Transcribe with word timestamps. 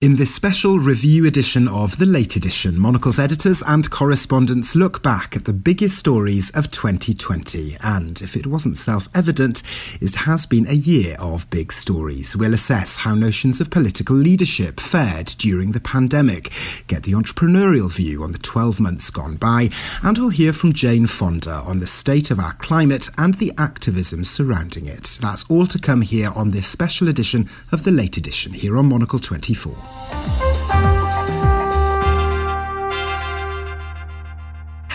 In 0.00 0.14
this 0.14 0.32
special 0.32 0.78
review 0.78 1.26
edition 1.26 1.66
of 1.66 1.98
The 1.98 2.06
Late 2.06 2.36
Edition, 2.36 2.78
Monocle's 2.78 3.18
editors 3.18 3.64
and 3.66 3.90
correspondents 3.90 4.76
look 4.76 5.02
back 5.02 5.34
at 5.34 5.44
the 5.44 5.52
biggest 5.52 5.98
stories 5.98 6.50
of 6.50 6.70
2020. 6.70 7.76
And 7.82 8.22
if 8.22 8.36
it 8.36 8.46
wasn't 8.46 8.76
self 8.76 9.08
evident, 9.12 9.64
it 10.00 10.14
has 10.14 10.46
been 10.46 10.68
a 10.68 10.74
year 10.74 11.16
of 11.18 11.50
big 11.50 11.72
stories. 11.72 12.36
We'll 12.36 12.54
assess 12.54 12.98
how 12.98 13.16
notions 13.16 13.60
of 13.60 13.70
political 13.70 14.14
leadership 14.14 14.78
fared 14.78 15.34
during 15.36 15.72
the 15.72 15.80
pandemic, 15.80 16.52
get 16.86 17.02
the 17.02 17.14
entrepreneurial 17.14 17.90
view 17.90 18.22
on 18.22 18.30
the 18.30 18.38
12 18.38 18.78
months 18.78 19.10
gone 19.10 19.34
by, 19.34 19.68
and 20.04 20.16
we'll 20.16 20.28
hear 20.28 20.52
from 20.52 20.74
Jane 20.74 21.08
Fonda 21.08 21.54
on 21.66 21.80
the 21.80 21.88
state 21.88 22.30
of 22.30 22.38
our 22.38 22.52
climate 22.52 23.08
and 23.18 23.34
the 23.34 23.52
activism 23.58 24.22
surrounding 24.22 24.86
it. 24.86 25.18
That's 25.20 25.44
all 25.50 25.66
to 25.66 25.78
come 25.80 26.02
here 26.02 26.30
on 26.36 26.52
this 26.52 26.68
special 26.68 27.08
edition 27.08 27.50
of 27.72 27.82
The 27.82 27.90
Late 27.90 28.16
Edition 28.16 28.52
here 28.52 28.78
on 28.78 28.86
Monocle 28.86 29.18
24. 29.18 29.87
Música 29.96 30.47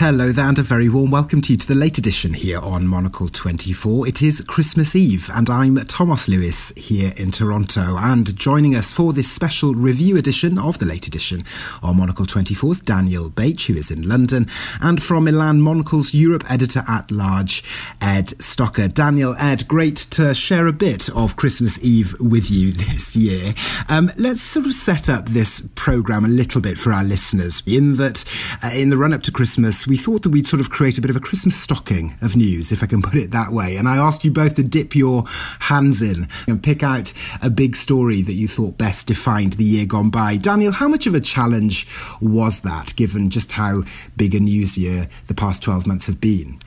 Hello 0.04 0.32
there, 0.32 0.44
and 0.44 0.58
a 0.58 0.62
very 0.62 0.90
warm 0.90 1.10
welcome 1.10 1.40
to 1.40 1.52
you 1.52 1.56
to 1.56 1.66
the 1.66 1.74
late 1.74 1.96
edition 1.96 2.34
here 2.34 2.60
on 2.60 2.86
Monocle 2.86 3.26
24. 3.26 4.06
It 4.06 4.20
is 4.20 4.42
Christmas 4.42 4.94
Eve, 4.94 5.30
and 5.32 5.48
I'm 5.48 5.76
Tomos 5.76 6.28
Lewis 6.28 6.74
here 6.76 7.14
in 7.16 7.30
Toronto. 7.30 7.96
And 7.96 8.36
joining 8.36 8.76
us 8.76 8.92
for 8.92 9.14
this 9.14 9.32
special 9.32 9.74
review 9.74 10.18
edition 10.18 10.58
of 10.58 10.78
the 10.78 10.84
late 10.84 11.06
edition 11.06 11.42
on 11.82 11.96
Monocle 11.96 12.26
24 12.26 12.72
is 12.72 12.80
Daniel 12.80 13.30
Bach, 13.30 13.62
who 13.62 13.76
is 13.76 13.90
in 13.90 14.06
London, 14.06 14.46
and 14.82 15.02
from 15.02 15.24
Milan, 15.24 15.62
Monocle's 15.62 16.12
Europe 16.12 16.44
editor 16.52 16.82
at 16.86 17.10
large, 17.10 17.64
Ed 18.02 18.26
Stocker. 18.40 18.92
Daniel, 18.92 19.34
Ed, 19.38 19.66
great 19.66 19.96
to 19.96 20.34
share 20.34 20.66
a 20.66 20.72
bit 20.74 21.08
of 21.16 21.36
Christmas 21.36 21.82
Eve 21.82 22.14
with 22.20 22.50
you 22.50 22.72
this 22.74 23.16
year. 23.16 23.54
Um, 23.88 24.10
let's 24.18 24.42
sort 24.42 24.66
of 24.66 24.74
set 24.74 25.08
up 25.08 25.30
this 25.30 25.66
programme 25.76 26.26
a 26.26 26.28
little 26.28 26.60
bit 26.60 26.76
for 26.76 26.92
our 26.92 27.04
listeners, 27.04 27.62
in 27.66 27.96
that 27.96 28.26
uh, 28.62 28.68
in 28.74 28.90
the 28.90 28.98
run 28.98 29.14
up 29.14 29.22
to 29.22 29.32
Christmas, 29.32 29.86
we 29.86 29.93
thought 29.96 30.22
that 30.22 30.30
we'd 30.30 30.46
sort 30.46 30.60
of 30.60 30.70
create 30.70 30.98
a 30.98 31.00
bit 31.00 31.10
of 31.10 31.16
a 31.16 31.20
Christmas 31.20 31.56
stocking 31.56 32.16
of 32.22 32.36
news, 32.36 32.72
if 32.72 32.82
I 32.82 32.86
can 32.86 33.02
put 33.02 33.14
it 33.14 33.30
that 33.30 33.52
way. 33.52 33.76
And 33.76 33.88
I 33.88 33.96
asked 33.96 34.24
you 34.24 34.30
both 34.30 34.54
to 34.54 34.62
dip 34.62 34.94
your 34.94 35.24
hands 35.60 36.02
in 36.02 36.28
and 36.46 36.62
pick 36.62 36.82
out 36.82 37.12
a 37.42 37.50
big 37.50 37.76
story 37.76 38.22
that 38.22 38.34
you 38.34 38.48
thought 38.48 38.78
best 38.78 39.06
defined 39.06 39.54
the 39.54 39.64
year 39.64 39.86
gone 39.86 40.10
by. 40.10 40.36
Daniel, 40.36 40.72
how 40.72 40.88
much 40.88 41.06
of 41.06 41.14
a 41.14 41.20
challenge 41.20 41.86
was 42.20 42.60
that, 42.60 42.94
given 42.96 43.30
just 43.30 43.52
how 43.52 43.82
big 44.16 44.34
a 44.34 44.40
news 44.40 44.78
year 44.78 45.08
the 45.26 45.34
past 45.34 45.62
12 45.62 45.86
months 45.86 46.06
have 46.06 46.20
been? 46.20 46.58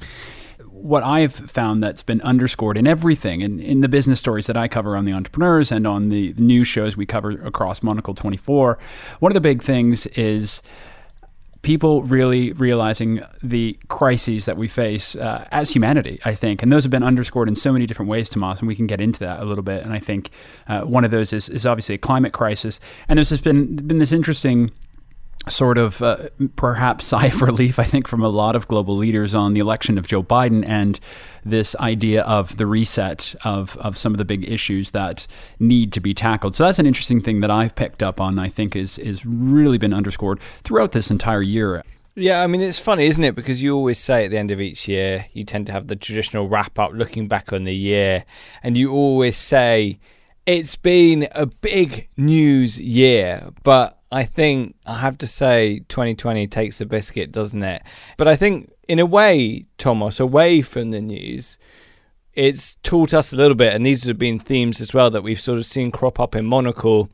what 0.88 1.04
I've 1.04 1.34
found 1.34 1.84
that's 1.84 2.04
been 2.04 2.22
underscored 2.22 2.78
in 2.78 2.88
everything, 2.88 3.42
in, 3.42 3.60
in 3.60 3.82
the 3.82 3.90
business 3.90 4.20
stories 4.20 4.48
that 4.48 4.56
I 4.56 4.68
cover 4.68 4.96
on 4.96 5.06
the 5.06 5.12
entrepreneurs 5.12 5.72
and 5.72 5.88
on 5.88 6.10
the 6.10 6.34
news 6.38 6.68
shows 6.68 6.96
we 6.96 7.06
cover 7.06 7.32
across 7.32 7.82
Monocle 7.82 8.14
24, 8.14 8.78
one 9.20 9.32
of 9.32 9.34
the 9.34 9.42
big 9.42 9.62
things 9.62 10.06
is 10.08 10.62
people 11.68 12.02
really 12.04 12.54
realizing 12.54 13.22
the 13.44 13.78
crises 13.90 14.46
that 14.46 14.56
we 14.56 14.70
face 14.70 15.18
uh, 15.18 15.46
as 15.52 15.70
humanity, 15.70 16.18
I 16.24 16.34
think. 16.34 16.64
And 16.64 16.72
those 16.72 16.86
have 16.86 16.92
been 16.92 17.04
underscored 17.04 17.50
in 17.50 17.58
so 17.58 17.74
many 17.74 17.86
different 17.86 18.10
ways, 18.10 18.30
Tomos, 18.30 18.60
and 18.60 18.70
we 18.70 18.76
can 18.76 18.88
get 18.88 19.02
into 19.02 19.20
that 19.20 19.42
a 19.42 19.44
little 19.44 19.66
bit. 19.66 19.84
And 19.84 19.92
I 19.92 20.00
think 20.00 20.30
uh, 20.70 20.84
one 20.84 21.04
of 21.04 21.12
those 21.12 21.34
is, 21.34 21.50
is 21.50 21.66
obviously 21.66 21.96
a 21.96 21.98
climate 21.98 22.32
crisis. 22.32 22.80
And 23.10 23.18
there's 23.18 23.32
just 23.32 23.44
been, 23.44 23.76
been 23.76 23.98
this 23.98 24.14
interesting 24.14 24.72
sort 25.48 25.78
of 25.78 26.02
uh, 26.02 26.30
perhaps 26.56 27.06
sigh 27.08 27.28
of 27.28 27.42
relief, 27.42 27.80
I 27.80 27.84
think, 27.84 28.08
from 28.08 28.22
a 28.22 28.30
lot 28.30 28.56
of 28.56 28.68
global 28.68 28.96
leaders 28.96 29.34
on 29.34 29.54
the 29.54 29.60
election 29.60 29.98
of 29.98 30.08
Joe 30.08 30.24
Biden 30.24 30.68
and 30.68 31.00
this 31.46 31.76
idea 31.78 32.24
of 32.24 32.58
the 32.58 32.66
reset 32.66 33.36
of, 33.44 33.78
of 33.78 33.98
some 33.98 34.14
of 34.14 34.18
the 34.18 34.26
big 34.26 34.50
issues 34.50 34.92
that 34.92 35.28
need 35.60 35.94
to 35.94 36.00
be 36.00 36.14
tackled. 36.14 36.56
So 36.56 36.66
that's 36.66 36.80
an 36.80 36.86
interesting 36.86 37.22
thing 37.22 37.40
that 37.42 37.52
I've 37.52 37.76
picked 37.76 38.04
up 38.04 38.20
on, 38.20 38.38
I 38.40 38.50
think, 38.50 38.76
is, 38.76 38.98
is 38.98 39.26
really 39.26 39.78
been 39.78 39.94
underscored 39.94 40.40
throughout 40.40 40.92
this 40.92 41.10
entire 41.10 41.42
year. 41.42 41.84
Yeah, 42.16 42.42
I 42.42 42.48
mean, 42.48 42.62
it's 42.62 42.80
funny, 42.80 43.06
isn't 43.06 43.24
it? 43.24 43.36
Because 43.36 43.62
you 43.62 43.76
always 43.76 44.00
say 44.00 44.26
at 44.26 44.32
the 44.32 44.40
end 44.40 44.50
of 44.50 44.60
each 44.60 44.88
year, 44.88 45.28
you 45.34 45.44
tend 45.44 45.68
to 45.68 45.72
have 45.72 45.88
the 45.88 45.96
traditional 45.96 46.48
wrap 46.48 46.80
up 46.80 46.92
looking 46.94 47.28
back 47.28 47.54
on 47.54 47.64
the 47.64 47.76
year, 47.76 48.26
and 48.64 48.76
you 48.76 48.92
always 48.92 49.38
say, 49.38 50.00
it's 50.48 50.76
been 50.76 51.28
a 51.34 51.46
big 51.46 52.08
news 52.18 52.82
year, 52.82 53.50
but 53.64 53.97
I 54.12 54.24
think 54.24 54.76
I 54.86 55.00
have 55.00 55.18
to 55.20 55.28
say 55.28 55.80
2020 55.90 56.48
takes 56.48 56.78
the 56.78 56.86
biscuit, 56.86 57.32
doesn't 57.32 57.64
it? 57.64 57.82
But 58.18 58.28
I 58.28 58.36
think 58.36 58.72
in 58.88 59.00
a 59.00 59.06
way, 59.06 59.66
Tomos, 59.78 60.20
away 60.20 60.62
from 60.62 60.92
the 60.92 61.02
news, 61.02 61.58
it's 62.34 62.76
taught 62.84 63.14
us 63.14 63.34
a 63.34 63.36
little 63.36 63.56
bit, 63.56 63.74
and 63.74 63.86
these 63.86 64.06
have 64.06 64.18
been 64.18 64.40
themes 64.40 64.80
as 64.80 64.94
well 64.94 65.10
that 65.10 65.24
we've 65.24 65.42
sort 65.42 65.58
of 65.58 65.66
seen 65.66 65.92
crop 65.92 66.20
up 66.20 66.36
in 66.36 66.46
Monocle 66.46 67.10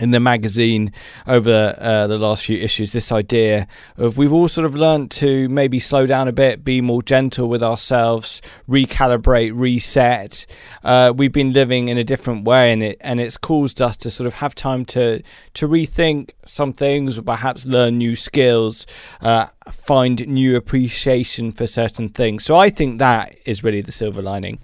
in 0.00 0.10
the 0.10 0.20
magazine 0.20 0.92
over 1.26 1.74
uh, 1.78 2.06
the 2.06 2.18
last 2.18 2.44
few 2.44 2.58
issues 2.58 2.92
this 2.92 3.12
idea 3.12 3.66
of 3.96 4.16
we've 4.16 4.32
all 4.32 4.48
sort 4.48 4.64
of 4.64 4.74
learned 4.74 5.10
to 5.10 5.48
maybe 5.48 5.78
slow 5.78 6.06
down 6.06 6.28
a 6.28 6.32
bit 6.32 6.64
be 6.64 6.80
more 6.80 7.02
gentle 7.02 7.48
with 7.48 7.62
ourselves 7.62 8.40
recalibrate 8.68 9.52
reset. 9.54 10.46
Uh, 10.84 11.12
we've 11.14 11.32
been 11.32 11.52
living 11.52 11.88
in 11.88 11.98
a 11.98 12.04
different 12.04 12.44
way 12.44 12.72
and 12.72 12.82
it 12.82 12.96
and 13.00 13.20
it's 13.20 13.36
caused 13.36 13.80
us 13.80 13.96
to 13.96 14.10
sort 14.10 14.26
of 14.26 14.34
have 14.34 14.54
time 14.54 14.84
to 14.84 15.22
to 15.54 15.68
rethink 15.68 16.30
some 16.44 16.72
things 16.72 17.18
or 17.18 17.22
perhaps 17.22 17.66
learn 17.66 17.98
new 17.98 18.14
skills 18.14 18.86
uh, 19.20 19.46
find 19.70 20.26
new 20.26 20.56
appreciation 20.56 21.52
for 21.52 21.66
certain 21.66 22.08
things. 22.08 22.44
So 22.44 22.56
i 22.56 22.70
think 22.70 22.98
that 22.98 23.36
is 23.44 23.62
really 23.64 23.80
the 23.80 23.92
silver 23.92 24.22
lining 24.22 24.58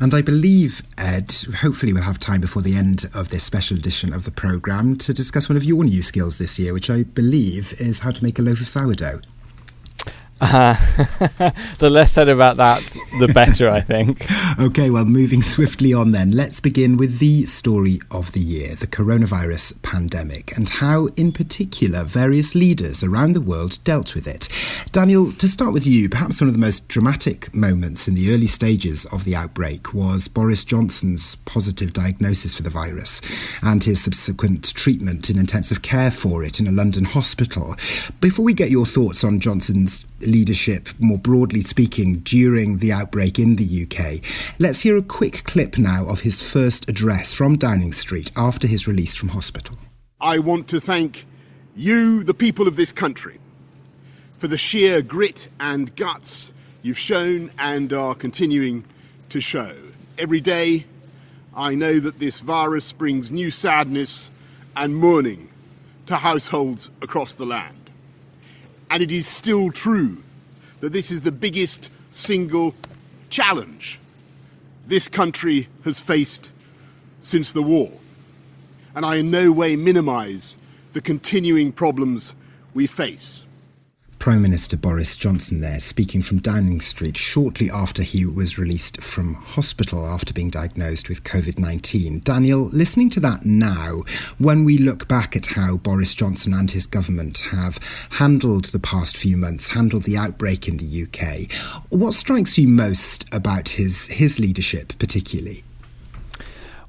and 0.00 0.14
I 0.14 0.22
believe, 0.22 0.82
Ed, 0.96 1.32
hopefully 1.58 1.92
we'll 1.92 2.02
have 2.02 2.18
time 2.18 2.40
before 2.40 2.62
the 2.62 2.76
end 2.76 3.06
of 3.14 3.28
this 3.28 3.44
special 3.44 3.76
edition 3.76 4.12
of 4.12 4.24
the 4.24 4.30
programme 4.30 4.96
to 4.96 5.12
discuss 5.12 5.48
one 5.48 5.56
of 5.56 5.64
your 5.64 5.84
new 5.84 6.02
skills 6.02 6.38
this 6.38 6.58
year, 6.58 6.72
which 6.72 6.90
I 6.90 7.02
believe 7.02 7.74
is 7.80 8.00
how 8.00 8.10
to 8.10 8.24
make 8.24 8.38
a 8.38 8.42
loaf 8.42 8.60
of 8.60 8.68
sourdough. 8.68 9.20
Uh, 10.40 10.74
the 11.78 11.90
less 11.90 12.12
said 12.12 12.28
about 12.28 12.56
that, 12.56 12.80
the 13.18 13.28
better, 13.28 13.68
I 13.68 13.80
think. 13.80 14.26
okay, 14.60 14.88
well, 14.88 15.04
moving 15.04 15.42
swiftly 15.42 15.92
on 15.92 16.12
then, 16.12 16.30
let's 16.32 16.60
begin 16.60 16.96
with 16.96 17.18
the 17.18 17.44
story 17.44 18.00
of 18.10 18.32
the 18.32 18.40
year 18.40 18.74
the 18.74 18.86
coronavirus 18.86 19.80
pandemic 19.82 20.56
and 20.56 20.68
how, 20.68 21.06
in 21.16 21.32
particular, 21.32 22.04
various 22.04 22.54
leaders 22.54 23.04
around 23.04 23.32
the 23.32 23.40
world 23.40 23.78
dealt 23.84 24.14
with 24.14 24.26
it. 24.26 24.48
Daniel, 24.92 25.32
to 25.32 25.46
start 25.46 25.72
with 25.72 25.86
you, 25.86 26.08
perhaps 26.08 26.40
one 26.40 26.48
of 26.48 26.54
the 26.54 26.60
most 26.60 26.88
dramatic 26.88 27.54
moments 27.54 28.08
in 28.08 28.14
the 28.14 28.32
early 28.32 28.46
stages 28.46 29.04
of 29.06 29.24
the 29.24 29.36
outbreak 29.36 29.92
was 29.92 30.28
Boris 30.28 30.64
Johnson's 30.64 31.34
positive 31.36 31.92
diagnosis 31.92 32.54
for 32.54 32.62
the 32.62 32.70
virus 32.70 33.20
and 33.62 33.84
his 33.84 34.02
subsequent 34.02 34.74
treatment 34.74 35.28
in 35.28 35.38
intensive 35.38 35.82
care 35.82 36.10
for 36.10 36.42
it 36.42 36.58
in 36.58 36.66
a 36.66 36.72
London 36.72 37.04
hospital. 37.04 37.76
Before 38.20 38.44
we 38.44 38.54
get 38.54 38.70
your 38.70 38.86
thoughts 38.86 39.22
on 39.22 39.40
Johnson's 39.40 40.06
leadership, 40.22 40.88
more 40.98 41.18
broadly 41.18 41.60
speaking, 41.60 42.20
during 42.20 42.78
the 42.78 42.92
outbreak 42.92 43.38
in 43.38 43.56
the 43.56 43.82
UK. 43.84 44.24
Let's 44.58 44.80
hear 44.80 44.96
a 44.96 45.02
quick 45.02 45.44
clip 45.44 45.78
now 45.78 46.06
of 46.06 46.20
his 46.20 46.42
first 46.42 46.88
address 46.88 47.34
from 47.34 47.56
Downing 47.56 47.92
Street 47.92 48.30
after 48.36 48.66
his 48.66 48.86
release 48.86 49.16
from 49.16 49.30
hospital. 49.30 49.76
I 50.20 50.38
want 50.38 50.68
to 50.68 50.80
thank 50.80 51.26
you, 51.74 52.22
the 52.24 52.34
people 52.34 52.68
of 52.68 52.76
this 52.76 52.92
country, 52.92 53.38
for 54.38 54.48
the 54.48 54.58
sheer 54.58 55.02
grit 55.02 55.48
and 55.58 55.94
guts 55.96 56.52
you've 56.82 56.98
shown 56.98 57.50
and 57.58 57.92
are 57.92 58.14
continuing 58.14 58.84
to 59.30 59.40
show. 59.40 59.74
Every 60.18 60.40
day, 60.40 60.86
I 61.54 61.74
know 61.74 62.00
that 62.00 62.18
this 62.18 62.40
virus 62.40 62.92
brings 62.92 63.30
new 63.30 63.50
sadness 63.50 64.30
and 64.76 64.94
mourning 64.96 65.50
to 66.06 66.16
households 66.16 66.90
across 67.02 67.34
the 67.34 67.46
land. 67.46 67.79
And 68.90 69.02
it 69.02 69.12
is 69.12 69.26
still 69.26 69.70
true 69.70 70.22
that 70.80 70.92
this 70.92 71.10
is 71.10 71.22
the 71.22 71.32
biggest 71.32 71.88
single 72.10 72.74
challenge 73.30 74.00
this 74.86 75.08
country 75.08 75.68
has 75.84 76.00
faced 76.00 76.50
since 77.20 77.52
the 77.52 77.62
war. 77.62 77.92
And 78.94 79.06
I 79.06 79.16
in 79.16 79.30
no 79.30 79.52
way 79.52 79.76
minimize 79.76 80.58
the 80.92 81.00
continuing 81.00 81.70
problems 81.70 82.34
we 82.74 82.88
face. 82.88 83.46
Prime 84.20 84.42
Minister 84.42 84.76
Boris 84.76 85.16
Johnson 85.16 85.62
there 85.62 85.80
speaking 85.80 86.20
from 86.20 86.40
Downing 86.40 86.82
Street 86.82 87.16
shortly 87.16 87.70
after 87.70 88.02
he 88.02 88.26
was 88.26 88.58
released 88.58 89.00
from 89.00 89.32
hospital 89.32 90.06
after 90.06 90.34
being 90.34 90.50
diagnosed 90.50 91.08
with 91.08 91.24
COVID 91.24 91.58
19. 91.58 92.20
Daniel, 92.20 92.64
listening 92.64 93.08
to 93.10 93.20
that 93.20 93.46
now, 93.46 94.02
when 94.36 94.64
we 94.64 94.76
look 94.76 95.08
back 95.08 95.36
at 95.36 95.46
how 95.46 95.78
Boris 95.78 96.14
Johnson 96.14 96.52
and 96.52 96.70
his 96.70 96.86
government 96.86 97.38
have 97.50 97.78
handled 98.10 98.66
the 98.66 98.78
past 98.78 99.16
few 99.16 99.38
months, 99.38 99.68
handled 99.68 100.02
the 100.02 100.18
outbreak 100.18 100.68
in 100.68 100.76
the 100.76 101.04
UK, 101.04 101.50
what 101.88 102.12
strikes 102.12 102.58
you 102.58 102.68
most 102.68 103.24
about 103.32 103.70
his, 103.70 104.08
his 104.08 104.38
leadership, 104.38 104.92
particularly? 104.98 105.64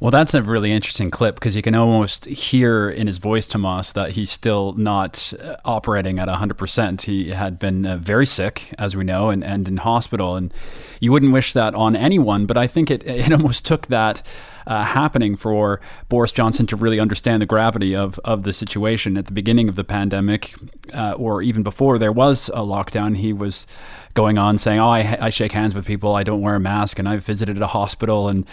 Well, 0.01 0.09
that's 0.09 0.33
a 0.33 0.41
really 0.41 0.71
interesting 0.71 1.11
clip 1.11 1.35
because 1.35 1.55
you 1.55 1.61
can 1.61 1.75
almost 1.75 2.25
hear 2.25 2.89
in 2.89 3.05
his 3.05 3.19
voice, 3.19 3.45
Tomos, 3.45 3.93
that 3.93 4.13
he's 4.13 4.31
still 4.31 4.73
not 4.73 5.31
uh, 5.39 5.57
operating 5.63 6.17
at 6.17 6.27
100%. 6.27 7.01
He 7.01 7.29
had 7.29 7.59
been 7.59 7.85
uh, 7.85 7.97
very 7.97 8.25
sick, 8.25 8.73
as 8.79 8.95
we 8.95 9.03
know, 9.03 9.29
and, 9.29 9.43
and 9.43 9.67
in 9.67 9.77
hospital. 9.77 10.35
And 10.35 10.51
you 10.99 11.11
wouldn't 11.11 11.31
wish 11.31 11.53
that 11.53 11.75
on 11.75 11.95
anyone, 11.95 12.47
but 12.47 12.57
I 12.57 12.65
think 12.65 12.89
it, 12.89 13.03
it 13.05 13.31
almost 13.31 13.63
took 13.63 13.87
that. 13.87 14.23
Uh, 14.67 14.83
happening 14.83 15.35
for 15.35 15.81
Boris 16.07 16.31
Johnson 16.31 16.67
to 16.67 16.75
really 16.75 16.99
understand 16.99 17.41
the 17.41 17.47
gravity 17.47 17.95
of, 17.95 18.19
of 18.19 18.43
the 18.43 18.53
situation 18.53 19.17
at 19.17 19.25
the 19.25 19.31
beginning 19.31 19.67
of 19.67 19.75
the 19.75 19.83
pandemic, 19.83 20.53
uh, 20.93 21.15
or 21.17 21.41
even 21.41 21.63
before 21.63 21.97
there 21.97 22.11
was 22.11 22.47
a 22.49 22.59
lockdown. 22.59 23.17
He 23.17 23.33
was 23.33 23.65
going 24.13 24.37
on 24.37 24.59
saying, 24.59 24.79
"Oh, 24.79 24.87
I, 24.87 25.17
I 25.19 25.29
shake 25.31 25.51
hands 25.51 25.73
with 25.73 25.87
people. 25.87 26.13
I 26.15 26.21
don't 26.21 26.41
wear 26.41 26.53
a 26.53 26.59
mask, 26.59 26.99
and 26.99 27.09
I've 27.09 27.25
visited 27.25 27.59
a 27.59 27.67
hospital." 27.67 28.29
And 28.29 28.45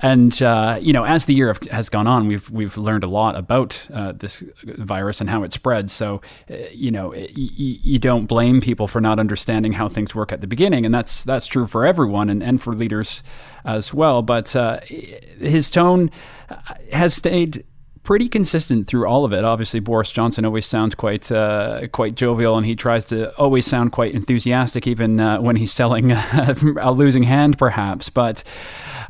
and 0.00 0.40
uh, 0.42 0.78
you 0.80 0.92
know, 0.92 1.04
as 1.04 1.26
the 1.26 1.34
year 1.34 1.54
has 1.70 1.88
gone 1.88 2.06
on, 2.06 2.26
we've 2.28 2.50
we've 2.50 2.76
learned 2.76 3.04
a 3.04 3.08
lot 3.08 3.36
about 3.36 3.86
uh, 3.92 4.12
this 4.12 4.42
virus 4.64 5.20
and 5.20 5.30
how 5.30 5.42
it 5.42 5.52
spreads. 5.52 5.92
So, 5.92 6.20
uh, 6.50 6.54
you 6.72 6.90
know, 6.90 7.10
y- 7.10 7.28
you 7.36 7.98
don't 7.98 8.26
blame 8.26 8.60
people 8.60 8.86
for 8.86 9.00
not 9.00 9.18
understanding 9.18 9.72
how 9.72 9.88
things 9.88 10.14
work 10.14 10.32
at 10.32 10.40
the 10.40 10.46
beginning, 10.46 10.84
and 10.84 10.94
that's 10.94 11.24
that's 11.24 11.46
true 11.46 11.66
for 11.66 11.86
everyone 11.86 12.28
and, 12.30 12.42
and 12.42 12.60
for 12.62 12.74
leaders 12.74 13.22
as 13.64 13.94
well. 13.94 14.22
But 14.22 14.54
uh, 14.56 14.80
his 14.80 15.70
tone 15.70 16.10
uh, 16.50 16.56
has 16.92 17.14
stayed 17.14 17.64
pretty 18.04 18.28
consistent 18.28 18.86
through 18.86 19.06
all 19.06 19.24
of 19.24 19.32
it. 19.32 19.44
Obviously, 19.44 19.80
Boris 19.80 20.12
Johnson 20.12 20.44
always 20.44 20.66
sounds 20.66 20.94
quite 20.94 21.32
uh, 21.32 21.88
quite 21.88 22.14
jovial, 22.14 22.56
and 22.56 22.64
he 22.64 22.76
tries 22.76 23.06
to 23.06 23.34
always 23.36 23.66
sound 23.66 23.90
quite 23.92 24.14
enthusiastic, 24.14 24.86
even 24.86 25.18
uh, 25.18 25.40
when 25.40 25.56
he's 25.56 25.72
selling 25.72 26.12
a 26.12 26.92
losing 26.92 27.24
hand, 27.24 27.58
perhaps. 27.58 28.10
But 28.10 28.44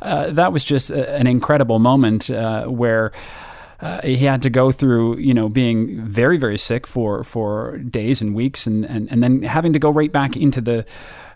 uh, 0.01 0.31
that 0.31 0.51
was 0.51 0.63
just 0.63 0.89
a, 0.89 1.15
an 1.15 1.27
incredible 1.27 1.77
moment 1.79 2.31
uh, 2.31 2.65
where. 2.65 3.11
Uh, 3.81 4.01
he 4.03 4.15
had 4.15 4.41
to 4.41 4.49
go 4.49 4.71
through, 4.71 5.17
you 5.17 5.33
know, 5.33 5.49
being 5.49 6.01
very, 6.01 6.37
very 6.37 6.57
sick 6.57 6.87
for, 6.87 7.25
for 7.25 7.77
days 7.79 8.21
and 8.21 8.33
weeks, 8.33 8.65
and, 8.65 8.85
and, 8.85 9.11
and 9.11 9.21
then 9.21 9.41
having 9.41 9.73
to 9.73 9.79
go 9.79 9.89
right 9.89 10.13
back 10.13 10.37
into 10.37 10.61
the 10.61 10.85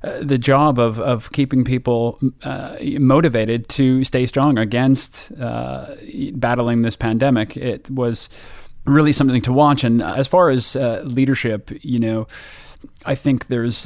uh, 0.04 0.24
the 0.24 0.38
job 0.38 0.80
of, 0.80 1.00
of 1.00 1.31
keeping 1.31 1.63
people 1.63 2.19
uh, 2.44 2.78
motivated 3.00 3.68
to 3.69 4.04
stay 4.04 4.25
strong 4.25 4.57
against 4.57 5.31
uh, 5.40 5.96
battling 6.34 6.81
this 6.81 6.96
pandemic. 6.96 7.57
It 7.57 7.90
was 7.90 8.30
really 8.86 9.12
something 9.12 9.42
to 9.42 9.54
watch. 9.54 9.84
And 9.84 10.01
as 10.01 10.28
far 10.28 10.50
as 10.50 10.75
leadership, 10.75 11.72
you 11.81 12.00
know, 12.00 12.28
I 13.06 13.16
think 13.16 13.48
there's 13.48 13.86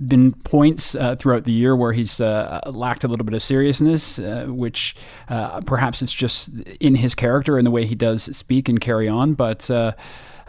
been 0.00 0.32
points 0.32 0.94
uh, 0.94 1.14
throughout 1.16 1.44
the 1.44 1.52
year 1.52 1.76
where 1.76 1.92
he's 1.92 2.20
uh, 2.20 2.60
lacked 2.66 3.04
a 3.04 3.08
little 3.08 3.24
bit 3.24 3.34
of 3.34 3.42
seriousness, 3.42 4.18
uh, 4.18 4.46
which 4.48 4.96
uh, 5.28 5.60
perhaps 5.62 6.00
it's 6.02 6.12
just 6.12 6.58
in 6.80 6.94
his 6.94 7.14
character 7.14 7.58
and 7.58 7.66
the 7.66 7.70
way 7.70 7.84
he 7.84 7.94
does 7.94 8.34
speak 8.36 8.68
and 8.68 8.80
carry 8.80 9.08
on. 9.08 9.34
But 9.34 9.70
uh, 9.70 9.74
uh, 9.74 9.92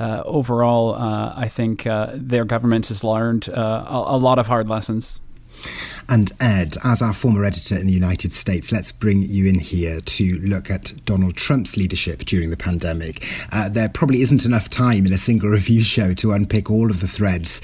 Uh, 0.02 0.24
overall, 0.26 0.96
uh, 0.96 1.32
I 1.38 1.48
think 1.48 1.86
uh, 1.86 2.10
their 2.16 2.44
government 2.44 2.88
has 2.88 3.04
learned 3.04 3.48
a, 3.50 4.16
a 4.16 4.18
lot 4.18 4.40
of 4.40 4.48
hard 4.48 4.68
lessons. 4.68 5.22
And 6.10 6.32
Ed, 6.42 6.76
as 6.84 7.02
our 7.02 7.14
former 7.14 7.46
editor 7.46 7.78
in 7.78 7.88
the 7.88 7.94
United 7.94 8.34
States, 8.34 8.72
let's 8.72 8.92
bring 8.92 9.22
you 9.22 9.48
in 9.48 9.60
here 9.60 10.02
to 10.02 10.40
look 10.40 10.70
at 10.70 10.94
Donald 11.06 11.38
Trump's 11.38 11.78
leadership 11.78 12.26
during 12.26 12.50
the 12.50 12.58
pandemic. 12.58 13.26
Uh, 13.52 13.70
there 13.70 13.88
probably 13.88 14.22
isn't 14.22 14.46
enough 14.46 14.70
time 14.70 15.06
in 15.06 15.14
a 15.14 15.18
single 15.18 15.50
review 15.62 15.84
show 15.84 16.14
to 16.16 16.34
unpick 16.34 16.70
all 16.70 16.92
of 16.92 17.00
the 17.00 17.08
threads 17.08 17.62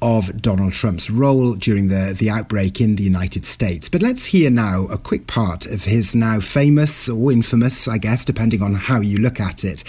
of 0.00 0.40
Donald 0.40 0.72
Trump's 0.72 1.10
role 1.10 1.54
during 1.54 1.88
the, 1.88 2.14
the 2.16 2.30
outbreak 2.30 2.80
in 2.80 2.96
the 2.96 3.02
United 3.02 3.44
States. 3.44 3.88
But 3.88 4.02
let's 4.02 4.26
hear 4.26 4.50
now 4.50 4.86
a 4.86 4.96
quick 4.96 5.26
part 5.26 5.66
of 5.66 5.84
his 5.84 6.14
now 6.14 6.40
famous 6.40 7.08
or 7.08 7.30
infamous, 7.32 7.86
I 7.86 7.98
guess, 7.98 8.24
depending 8.24 8.62
on 8.62 8.74
how 8.74 9.00
you 9.00 9.18
look 9.18 9.40
at 9.40 9.64
it, 9.64 9.82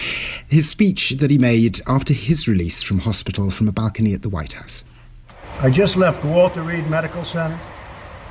his 0.49 0.69
speech 0.69 1.11
that 1.11 1.31
he 1.31 1.37
made 1.37 1.79
after 1.87 2.13
his 2.13 2.47
release 2.47 2.83
from 2.83 2.99
hospital 2.99 3.51
from 3.51 3.69
a 3.69 3.71
balcony 3.71 4.13
at 4.13 4.21
the 4.21 4.29
White 4.29 4.53
House. 4.53 4.83
I 5.63 5.69
just 5.69 5.95
left 5.95 6.25
Walter 6.25 6.63
Reed 6.63 6.89
Medical 6.89 7.23
Center, 7.23 7.59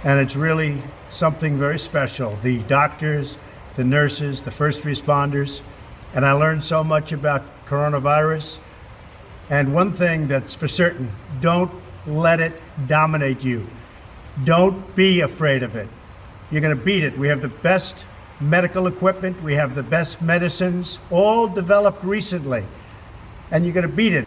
and 0.02 0.18
it's 0.18 0.34
really 0.34 0.82
something 1.10 1.56
very 1.56 1.78
special. 1.78 2.36
The 2.42 2.58
doctors, 2.64 3.38
the 3.76 3.84
nurses, 3.84 4.42
the 4.42 4.50
first 4.50 4.82
responders, 4.82 5.60
and 6.12 6.26
I 6.26 6.32
learned 6.32 6.64
so 6.64 6.82
much 6.82 7.12
about 7.12 7.44
coronavirus. 7.66 8.58
And 9.48 9.72
one 9.72 9.92
thing 9.92 10.26
that's 10.26 10.56
for 10.56 10.66
certain 10.66 11.12
don't 11.40 11.70
let 12.04 12.40
it 12.40 12.60
dominate 12.88 13.44
you. 13.44 13.64
Don't 14.42 14.96
be 14.96 15.20
afraid 15.20 15.62
of 15.62 15.76
it. 15.76 15.88
You're 16.50 16.62
going 16.62 16.76
to 16.76 16.84
beat 16.84 17.04
it. 17.04 17.16
We 17.16 17.28
have 17.28 17.42
the 17.42 17.48
best 17.48 18.06
medical 18.40 18.88
equipment, 18.88 19.40
we 19.40 19.54
have 19.54 19.76
the 19.76 19.84
best 19.84 20.20
medicines, 20.20 20.98
all 21.12 21.46
developed 21.46 22.02
recently, 22.02 22.64
and 23.52 23.64
you're 23.64 23.74
going 23.74 23.88
to 23.88 23.94
beat 23.94 24.14
it. 24.14 24.26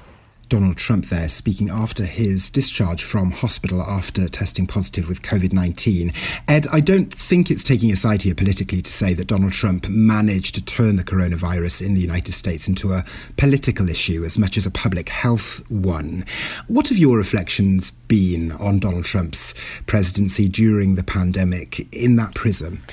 Donald 0.53 0.77
Trump 0.77 1.07
there 1.07 1.27
speaking 1.29 1.71
after 1.71 2.05
his 2.05 2.51
discharge 2.51 3.03
from 3.03 3.31
hospital 3.31 3.81
after 3.81 4.27
testing 4.27 4.67
positive 4.67 5.07
with 5.07 5.23
COVID 5.23 5.51
19. 5.51 6.13
Ed, 6.47 6.67
I 6.71 6.79
don't 6.79 7.11
think 7.11 7.49
it's 7.49 7.63
taking 7.63 7.91
a 7.91 7.95
side 7.95 8.21
here 8.21 8.35
politically 8.35 8.83
to 8.83 8.91
say 8.91 9.15
that 9.15 9.25
Donald 9.25 9.53
Trump 9.53 9.89
managed 9.89 10.53
to 10.53 10.63
turn 10.63 10.97
the 10.97 11.03
coronavirus 11.03 11.83
in 11.83 11.95
the 11.95 12.01
United 12.01 12.33
States 12.33 12.67
into 12.67 12.93
a 12.93 13.03
political 13.35 13.89
issue 13.89 14.23
as 14.23 14.37
much 14.37 14.55
as 14.55 14.67
a 14.67 14.69
public 14.69 15.09
health 15.09 15.67
one. 15.71 16.23
What 16.67 16.89
have 16.89 16.99
your 16.99 17.17
reflections 17.17 17.89
been 17.89 18.51
on 18.51 18.77
Donald 18.77 19.05
Trump's 19.05 19.55
presidency 19.87 20.47
during 20.47 20.93
the 20.93 21.03
pandemic 21.03 21.91
in 21.91 22.15
that 22.17 22.35
prism? 22.35 22.83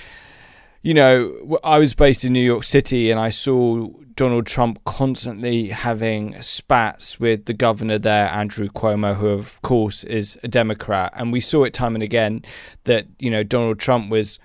You 0.83 0.95
know, 0.95 1.59
I 1.63 1.79
was 1.79 1.95
based 1.95 2.25
in 2.25 2.33
New 2.33 2.41
York 2.41 2.65
City 2.65 3.11
and 3.11 3.21
I 3.21 3.29
saw 3.29 3.89
Donald 4.15 4.47
Trump 4.47 4.83
constantly 4.85 5.69
having 5.69 6.41
spats 6.41 7.21
with 7.21 7.45
the 7.45 7.53
governor 7.53 7.99
there, 7.99 8.29
Andrew 8.29 8.69
Cuomo, 8.69 9.15
who 9.15 9.29
of 9.29 9.61
course 9.61 10.05
is 10.05 10.39
a 10.43 10.49
Democrat. 10.49 11.13
And 11.17 11.33
we 11.33 11.41
saw 11.41 11.65
it 11.65 11.75
time 11.75 11.95
and 11.95 12.03
again 12.03 12.43
that, 12.85 13.07
you 13.19 13.31
know, 13.31 13.43
Donald 13.43 13.79
Trump 13.79 14.11
was 14.11 14.39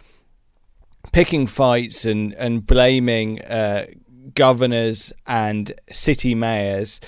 picking 1.14 1.48
fights 1.48 2.04
and, 2.04 2.34
and 2.34 2.66
blaming 2.66 3.42
uh, 3.44 3.86
governors 4.34 5.14
and 5.26 5.72
city 5.90 6.36
mayors 6.36 7.00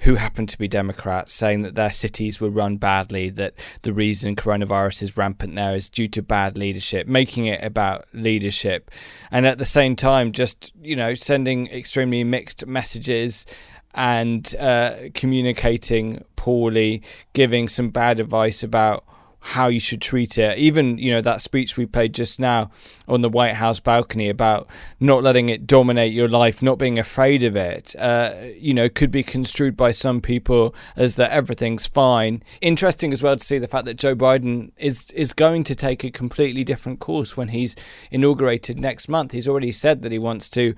who 0.00 0.16
happen 0.16 0.46
to 0.46 0.58
be 0.58 0.68
Democrats, 0.68 1.32
saying 1.32 1.62
that 1.62 1.74
their 1.74 1.90
cities 1.90 2.40
were 2.40 2.50
run 2.50 2.76
badly, 2.76 3.30
that 3.30 3.54
the 3.82 3.92
reason 3.92 4.36
coronavirus 4.36 5.02
is 5.02 5.16
rampant 5.16 5.54
there 5.54 5.74
is 5.74 5.88
due 5.88 6.06
to 6.08 6.22
bad 6.22 6.58
leadership, 6.58 7.06
making 7.06 7.46
it 7.46 7.62
about 7.64 8.06
leadership. 8.12 8.90
And 9.30 9.46
at 9.46 9.58
the 9.58 9.64
same 9.64 9.96
time, 9.96 10.32
just, 10.32 10.72
you 10.80 10.96
know, 10.96 11.14
sending 11.14 11.66
extremely 11.68 12.24
mixed 12.24 12.66
messages 12.66 13.46
and 13.94 14.54
uh, 14.56 14.94
communicating 15.14 16.22
poorly, 16.36 17.02
giving 17.32 17.66
some 17.66 17.88
bad 17.88 18.20
advice 18.20 18.62
about 18.62 19.04
how 19.40 19.68
you 19.68 19.78
should 19.78 20.02
treat 20.02 20.38
it. 20.38 20.58
Even, 20.58 20.98
you 20.98 21.12
know, 21.12 21.20
that 21.20 21.40
speech 21.40 21.76
we 21.76 21.86
played 21.86 22.12
just 22.12 22.40
now 22.40 22.70
on 23.06 23.20
the 23.20 23.28
White 23.28 23.54
House 23.54 23.78
balcony 23.78 24.28
about 24.28 24.68
not 24.98 25.22
letting 25.22 25.48
it 25.48 25.66
dominate 25.66 26.12
your 26.12 26.28
life, 26.28 26.62
not 26.62 26.78
being 26.78 26.98
afraid 26.98 27.44
of 27.44 27.54
it, 27.54 27.94
uh, 27.98 28.34
you 28.58 28.74
know, 28.74 28.88
could 28.88 29.10
be 29.10 29.22
construed 29.22 29.76
by 29.76 29.92
some 29.92 30.20
people 30.20 30.74
as 30.96 31.14
that 31.14 31.30
everything's 31.30 31.86
fine. 31.86 32.42
Interesting 32.60 33.12
as 33.12 33.22
well 33.22 33.36
to 33.36 33.44
see 33.44 33.58
the 33.58 33.68
fact 33.68 33.84
that 33.84 33.94
Joe 33.94 34.16
Biden 34.16 34.72
is 34.78 35.10
is 35.12 35.32
going 35.32 35.62
to 35.64 35.74
take 35.74 36.02
a 36.02 36.10
completely 36.10 36.64
different 36.64 36.98
course 36.98 37.36
when 37.36 37.48
he's 37.48 37.76
inaugurated 38.10 38.80
next 38.80 39.08
month. 39.08 39.30
He's 39.30 39.48
already 39.48 39.72
said 39.72 40.02
that 40.02 40.10
he 40.10 40.18
wants 40.18 40.48
to 40.50 40.74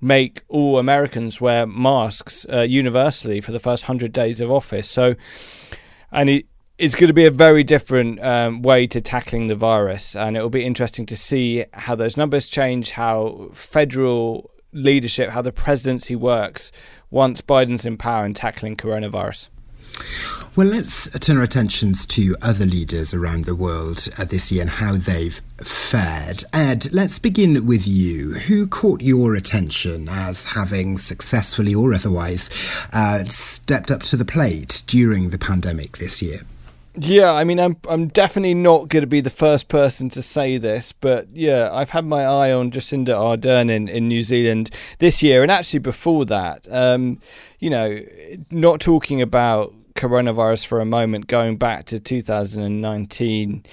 make 0.00 0.42
all 0.48 0.78
Americans 0.78 1.40
wear 1.40 1.66
masks 1.66 2.46
uh, 2.52 2.60
universally 2.62 3.40
for 3.40 3.52
the 3.52 3.60
first 3.60 3.84
100 3.84 4.12
days 4.12 4.40
of 4.40 4.50
office. 4.50 4.88
So 4.88 5.16
and 6.12 6.28
he 6.28 6.46
it's 6.78 6.94
going 6.94 7.08
to 7.08 7.14
be 7.14 7.24
a 7.24 7.30
very 7.30 7.64
different 7.64 8.22
um, 8.22 8.62
way 8.62 8.86
to 8.86 9.00
tackling 9.00 9.46
the 9.46 9.56
virus, 9.56 10.14
and 10.14 10.36
it 10.36 10.42
will 10.42 10.50
be 10.50 10.64
interesting 10.64 11.06
to 11.06 11.16
see 11.16 11.64
how 11.72 11.94
those 11.94 12.16
numbers 12.16 12.48
change, 12.48 12.92
how 12.92 13.48
federal 13.54 14.50
leadership, 14.72 15.30
how 15.30 15.40
the 15.40 15.52
presidency 15.52 16.14
works 16.14 16.70
once 17.10 17.40
Biden's 17.40 17.86
in 17.86 17.96
power 17.96 18.24
and 18.24 18.36
tackling 18.36 18.76
coronavirus. 18.76 19.48
Well, 20.54 20.66
let's 20.66 21.10
turn 21.20 21.36
our 21.36 21.42
attentions 21.42 22.06
to 22.06 22.34
other 22.40 22.64
leaders 22.64 23.12
around 23.12 23.44
the 23.44 23.54
world 23.54 24.08
uh, 24.18 24.24
this 24.24 24.50
year 24.50 24.62
and 24.62 24.70
how 24.70 24.96
they've 24.96 25.40
fared. 25.62 26.44
Ed, 26.52 26.92
let's 26.92 27.18
begin 27.18 27.66
with 27.66 27.86
you. 27.86 28.34
Who 28.34 28.66
caught 28.66 29.02
your 29.02 29.34
attention 29.34 30.08
as 30.08 30.44
having 30.44 30.96
successfully 30.98 31.74
or 31.74 31.92
otherwise 31.92 32.48
uh, 32.92 33.24
stepped 33.28 33.90
up 33.90 34.02
to 34.04 34.16
the 34.16 34.24
plate 34.24 34.82
during 34.86 35.30
the 35.30 35.38
pandemic 35.38 35.98
this 35.98 36.22
year? 36.22 36.40
Yeah, 36.98 37.32
I 37.32 37.44
mean, 37.44 37.60
I'm 37.60 37.76
I'm 37.88 38.08
definitely 38.08 38.54
not 38.54 38.88
going 38.88 39.02
to 39.02 39.06
be 39.06 39.20
the 39.20 39.28
first 39.30 39.68
person 39.68 40.08
to 40.10 40.22
say 40.22 40.56
this, 40.56 40.92
but 40.92 41.28
yeah, 41.32 41.68
I've 41.70 41.90
had 41.90 42.06
my 42.06 42.24
eye 42.24 42.52
on 42.52 42.70
Jacinda 42.70 43.08
Ardern 43.08 43.70
in, 43.70 43.86
in 43.86 44.08
New 44.08 44.22
Zealand 44.22 44.70
this 44.98 45.22
year, 45.22 45.42
and 45.42 45.50
actually 45.50 45.80
before 45.80 46.24
that. 46.26 46.66
Um, 46.70 47.20
you 47.58 47.68
know, 47.68 48.00
not 48.50 48.80
talking 48.80 49.20
about 49.20 49.74
coronavirus 49.94 50.66
for 50.66 50.80
a 50.80 50.84
moment, 50.84 51.26
going 51.26 51.56
back 51.56 51.86
to 51.86 51.98
2019, 51.98 53.64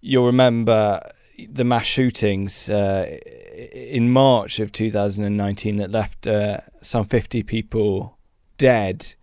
you'll 0.00 0.26
remember 0.26 1.00
the 1.48 1.64
mass 1.64 1.86
shootings 1.86 2.68
uh, 2.68 3.18
in 3.72 4.10
March 4.10 4.60
of 4.60 4.72
2019 4.72 5.76
that 5.76 5.90
left 5.90 6.26
uh, 6.26 6.58
some 6.80 7.04
50 7.04 7.42
people 7.42 8.18
dead. 8.58 9.14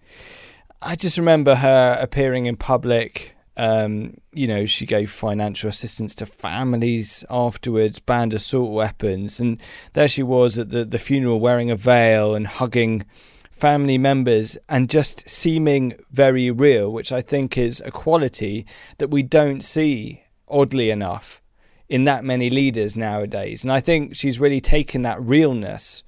I 0.83 0.95
just 0.95 1.19
remember 1.19 1.55
her 1.55 1.97
appearing 2.01 2.47
in 2.47 2.55
public. 2.57 3.35
Um, 3.55 4.17
you 4.33 4.47
know, 4.47 4.65
she 4.65 4.87
gave 4.87 5.11
financial 5.11 5.69
assistance 5.69 6.15
to 6.15 6.25
families 6.25 7.23
afterwards, 7.29 7.99
banned 7.99 8.33
assault 8.33 8.71
weapons, 8.71 9.39
and 9.39 9.61
there 9.93 10.07
she 10.07 10.23
was 10.23 10.57
at 10.57 10.71
the, 10.71 10.83
the 10.83 10.97
funeral 10.97 11.39
wearing 11.39 11.69
a 11.69 11.75
veil 11.75 12.33
and 12.33 12.47
hugging 12.47 13.05
family 13.51 13.99
members 13.99 14.57
and 14.67 14.89
just 14.89 15.29
seeming 15.29 15.93
very 16.09 16.49
real, 16.49 16.91
which 16.91 17.11
I 17.11 17.21
think 17.21 17.59
is 17.59 17.79
a 17.85 17.91
quality 17.91 18.65
that 18.97 19.11
we 19.11 19.21
don't 19.21 19.61
see, 19.61 20.23
oddly 20.47 20.89
enough, 20.89 21.43
in 21.89 22.05
that 22.05 22.23
many 22.23 22.49
leaders 22.49 22.97
nowadays. 22.97 23.63
And 23.63 23.71
I 23.71 23.81
think 23.81 24.15
she's 24.15 24.39
really 24.39 24.61
taken 24.61 25.03
that 25.03 25.21
realness 25.21 26.03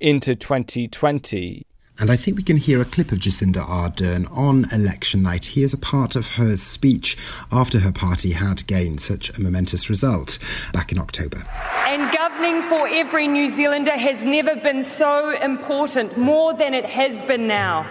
into 0.00 0.34
2020. 0.34 1.64
And 1.96 2.10
I 2.10 2.16
think 2.16 2.36
we 2.36 2.42
can 2.42 2.56
hear 2.56 2.80
a 2.80 2.84
clip 2.84 3.12
of 3.12 3.18
Jacinda 3.18 3.64
Ardern 3.64 4.26
on 4.36 4.66
election 4.72 5.22
night. 5.22 5.44
Here's 5.44 5.72
a 5.72 5.78
part 5.78 6.16
of 6.16 6.34
her 6.34 6.56
speech 6.56 7.16
after 7.52 7.78
her 7.78 7.92
party 7.92 8.32
had 8.32 8.66
gained 8.66 9.00
such 9.00 9.30
a 9.38 9.40
momentous 9.40 9.88
result 9.88 10.40
back 10.72 10.90
in 10.90 10.98
October. 10.98 11.44
And 11.86 12.12
governing 12.12 12.62
for 12.62 12.88
every 12.88 13.28
New 13.28 13.48
Zealander 13.48 13.96
has 13.96 14.24
never 14.24 14.56
been 14.56 14.82
so 14.82 15.40
important, 15.40 16.18
more 16.18 16.52
than 16.52 16.74
it 16.74 16.84
has 16.86 17.22
been 17.22 17.46
now. 17.46 17.86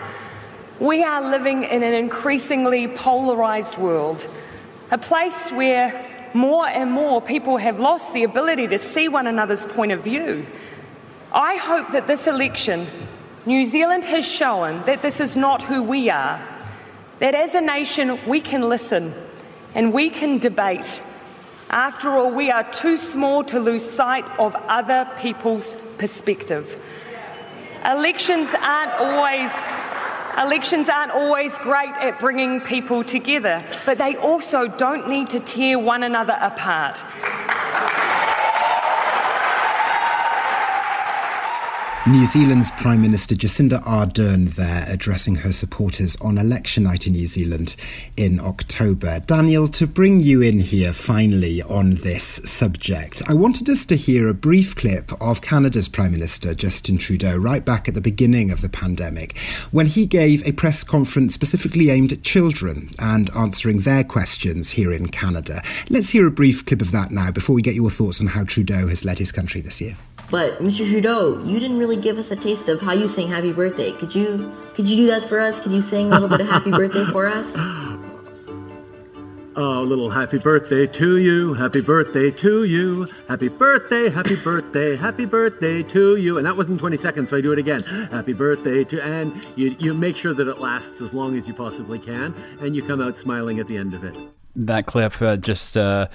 We 0.81 1.01
are 1.01 1.22
living 1.22 1.63
in 1.63 1.81
an 1.81 1.93
increasingly 1.93 2.89
polarised 2.89 3.77
world, 3.77 4.27
a 4.91 4.98
place 4.98 5.50
where 5.50 6.29
more 6.33 6.67
and 6.67 6.91
more 6.91 7.22
people 7.22 7.55
have 7.55 7.79
lost 7.79 8.13
the 8.13 8.24
ability 8.24 8.67
to 8.67 8.79
see 8.79 9.07
one 9.07 9.27
another's 9.27 9.65
point 9.65 9.93
of 9.93 10.03
view. 10.03 10.45
I 11.31 11.55
hope 11.55 11.93
that 11.93 12.05
this 12.05 12.27
election 12.27 12.89
New 13.45 13.65
Zealand 13.65 14.05
has 14.05 14.25
shown 14.25 14.85
that 14.85 15.01
this 15.01 15.19
is 15.19 15.35
not 15.35 15.62
who 15.63 15.83
we 15.83 16.09
are, 16.09 16.41
that 17.19 17.35
as 17.35 17.55
a 17.55 17.62
nation 17.62 18.17
we 18.25 18.39
can 18.39 18.62
listen 18.69 19.13
and 19.75 19.91
we 19.91 20.09
can 20.09 20.38
debate. 20.38 21.01
After 21.69 22.12
all, 22.12 22.31
we 22.31 22.51
are 22.51 22.63
too 22.71 22.95
small 22.95 23.43
to 23.45 23.59
lose 23.59 23.83
sight 23.89 24.29
of 24.39 24.55
other 24.55 25.09
people's 25.19 25.75
perspective. 25.97 26.79
Elections 27.85 28.53
aren't 28.57 28.93
always 28.93 29.51
elections 30.38 30.89
aren't 30.89 31.12
always 31.12 31.57
great 31.59 31.95
at 31.97 32.19
bringing 32.19 32.62
people 32.62 33.03
together, 33.03 33.63
but 33.85 33.97
they 33.97 34.15
also 34.15 34.67
don't 34.67 35.07
need 35.09 35.29
to 35.29 35.39
tear 35.39 35.77
one 35.77 36.01
another 36.01 36.38
apart. 36.39 36.97
New 42.05 42.25
Zealand's 42.25 42.69
Prime 42.72 43.01
Minister 43.01 43.33
Jacinda 43.33 43.81
Ardern 43.83 44.53
there 44.55 44.86
addressing 44.89 45.36
her 45.36 45.53
supporters 45.53 46.17
on 46.17 46.38
election 46.38 46.83
night 46.83 47.07
in 47.07 47.13
New 47.13 47.27
Zealand 47.27 47.77
in 48.17 48.41
October. 48.41 49.22
Daniel, 49.22 49.69
to 49.69 49.88
bring 49.88 50.19
you 50.19 50.41
in 50.41 50.60
here 50.60 50.91
finally 50.91 51.62
on 51.62 51.91
this 51.91 52.41
subject, 52.43 53.22
I 53.29 53.33
wanted 53.33 53.69
us 53.69 53.86
to 53.86 53.95
hear 53.95 54.27
a 54.27 54.33
brief 54.33 54.75
clip 54.75 55.13
of 55.22 55.39
Canada's 55.39 55.88
Prime 55.88 56.12
Minister 56.12 56.53
Justin 56.53 56.98
Trudeau 56.98 57.38
right 57.38 57.63
back 57.63 57.88
at 57.88 57.93
the 57.93 58.01
beginning 58.01 58.51
of 58.51 58.60
the 58.60 58.67
pandemic 58.67 59.38
when 59.72 59.86
he 59.86 60.05
gave 60.05 60.45
a 60.45 60.51
press 60.51 60.83
conference 60.83 61.33
specifically 61.33 61.89
aimed 61.89 62.12
at 62.12 62.22
children 62.22 62.89
and 63.00 63.29
answering 63.33 63.79
their 63.79 64.03
questions 64.03 64.72
here 64.72 64.91
in 64.91 65.07
Canada. 65.07 65.62
Let's 65.89 66.10
hear 66.10 66.27
a 66.27 66.31
brief 66.31 66.65
clip 66.65 66.81
of 66.81 66.91
that 66.91 67.12
now 67.12 67.31
before 67.31 67.55
we 67.55 67.62
get 67.62 67.75
your 67.75 67.89
thoughts 67.89 68.19
on 68.19 68.27
how 68.27 68.43
Trudeau 68.43 68.89
has 68.89 69.05
led 69.05 69.19
his 69.19 69.31
country 69.31 69.62
this 69.62 69.79
year. 69.79 69.95
But 70.33 70.57
Mr. 70.57 70.89
Trudeau, 70.89 71.43
you 71.43 71.59
didn't 71.59 71.77
really 71.77 71.95
give 71.95 72.17
us 72.17 72.31
a 72.31 72.35
taste 72.35 72.67
of 72.67 72.81
how 72.81 72.93
you 72.93 73.07
sing 73.07 73.27
Happy 73.27 73.53
Birthday. 73.53 73.91
Could 73.91 74.15
you 74.15 74.51
could 74.73 74.89
you 74.89 74.95
do 74.95 75.05
that 75.05 75.23
for 75.23 75.39
us? 75.39 75.61
Could 75.61 75.73
you 75.73 75.81
sing 75.81 76.07
a 76.07 76.15
little 76.15 76.27
bit 76.27 76.41
of 76.41 76.47
Happy 76.47 76.71
Birthday 76.81 77.05
for 77.05 77.27
us? 77.27 77.55
Oh, 79.55 79.83
a 79.83 79.85
little 79.85 80.09
happy 80.09 80.39
birthday 80.39 80.87
to 80.87 81.17
you, 81.17 81.53
happy 81.53 81.81
birthday 81.81 82.31
to 82.31 82.63
you, 82.63 83.07
happy 83.29 83.47
birthday, 83.47 84.09
happy 84.09 84.35
birthday, 84.43 84.95
happy 84.95 85.25
birthday 85.25 85.83
to 85.83 86.15
you. 86.15 86.39
And 86.39 86.47
that 86.47 86.57
wasn't 86.57 86.79
20 86.79 86.97
seconds, 86.97 87.29
so 87.29 87.37
I 87.37 87.41
do 87.41 87.51
it 87.51 87.59
again. 87.59 87.81
Happy 88.09 88.33
birthday 88.33 88.83
to, 88.85 89.03
and 89.03 89.45
you, 89.55 89.75
you 89.77 89.93
make 89.93 90.15
sure 90.15 90.33
that 90.33 90.47
it 90.47 90.57
lasts 90.57 90.99
as 90.99 91.13
long 91.13 91.37
as 91.37 91.47
you 91.47 91.53
possibly 91.53 91.99
can, 91.99 92.33
and 92.59 92.75
you 92.75 92.81
come 92.81 92.99
out 92.99 93.15
smiling 93.17 93.59
at 93.59 93.67
the 93.67 93.77
end 93.77 93.93
of 93.93 94.03
it. 94.03 94.17
That 94.55 94.87
clip 94.87 95.21
uh, 95.21 95.37
just 95.37 95.77
uh, 95.77 96.07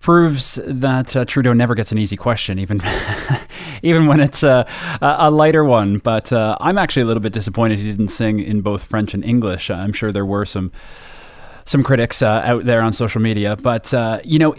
proves 0.00 0.60
that 0.64 1.16
uh, 1.16 1.24
Trudeau 1.24 1.52
never 1.52 1.74
gets 1.74 1.92
an 1.92 1.98
easy 1.98 2.16
question, 2.16 2.58
even 2.58 2.80
even 3.82 4.06
when 4.06 4.20
it's 4.20 4.44
uh, 4.44 4.64
a 5.00 5.30
lighter 5.30 5.64
one. 5.64 5.98
But 5.98 6.32
uh, 6.32 6.56
I'm 6.60 6.78
actually 6.78 7.02
a 7.02 7.06
little 7.06 7.22
bit 7.22 7.32
disappointed 7.32 7.78
he 7.78 7.90
didn't 7.90 8.08
sing 8.08 8.40
in 8.40 8.60
both 8.60 8.84
French 8.84 9.14
and 9.14 9.24
English. 9.24 9.70
I'm 9.70 9.92
sure 9.92 10.12
there 10.12 10.26
were 10.26 10.44
some 10.44 10.72
some 11.64 11.82
critics 11.82 12.22
uh, 12.22 12.42
out 12.44 12.64
there 12.64 12.80
on 12.80 12.92
social 12.92 13.20
media, 13.20 13.56
but 13.56 13.92
uh, 13.92 14.20
you 14.24 14.38
know, 14.38 14.54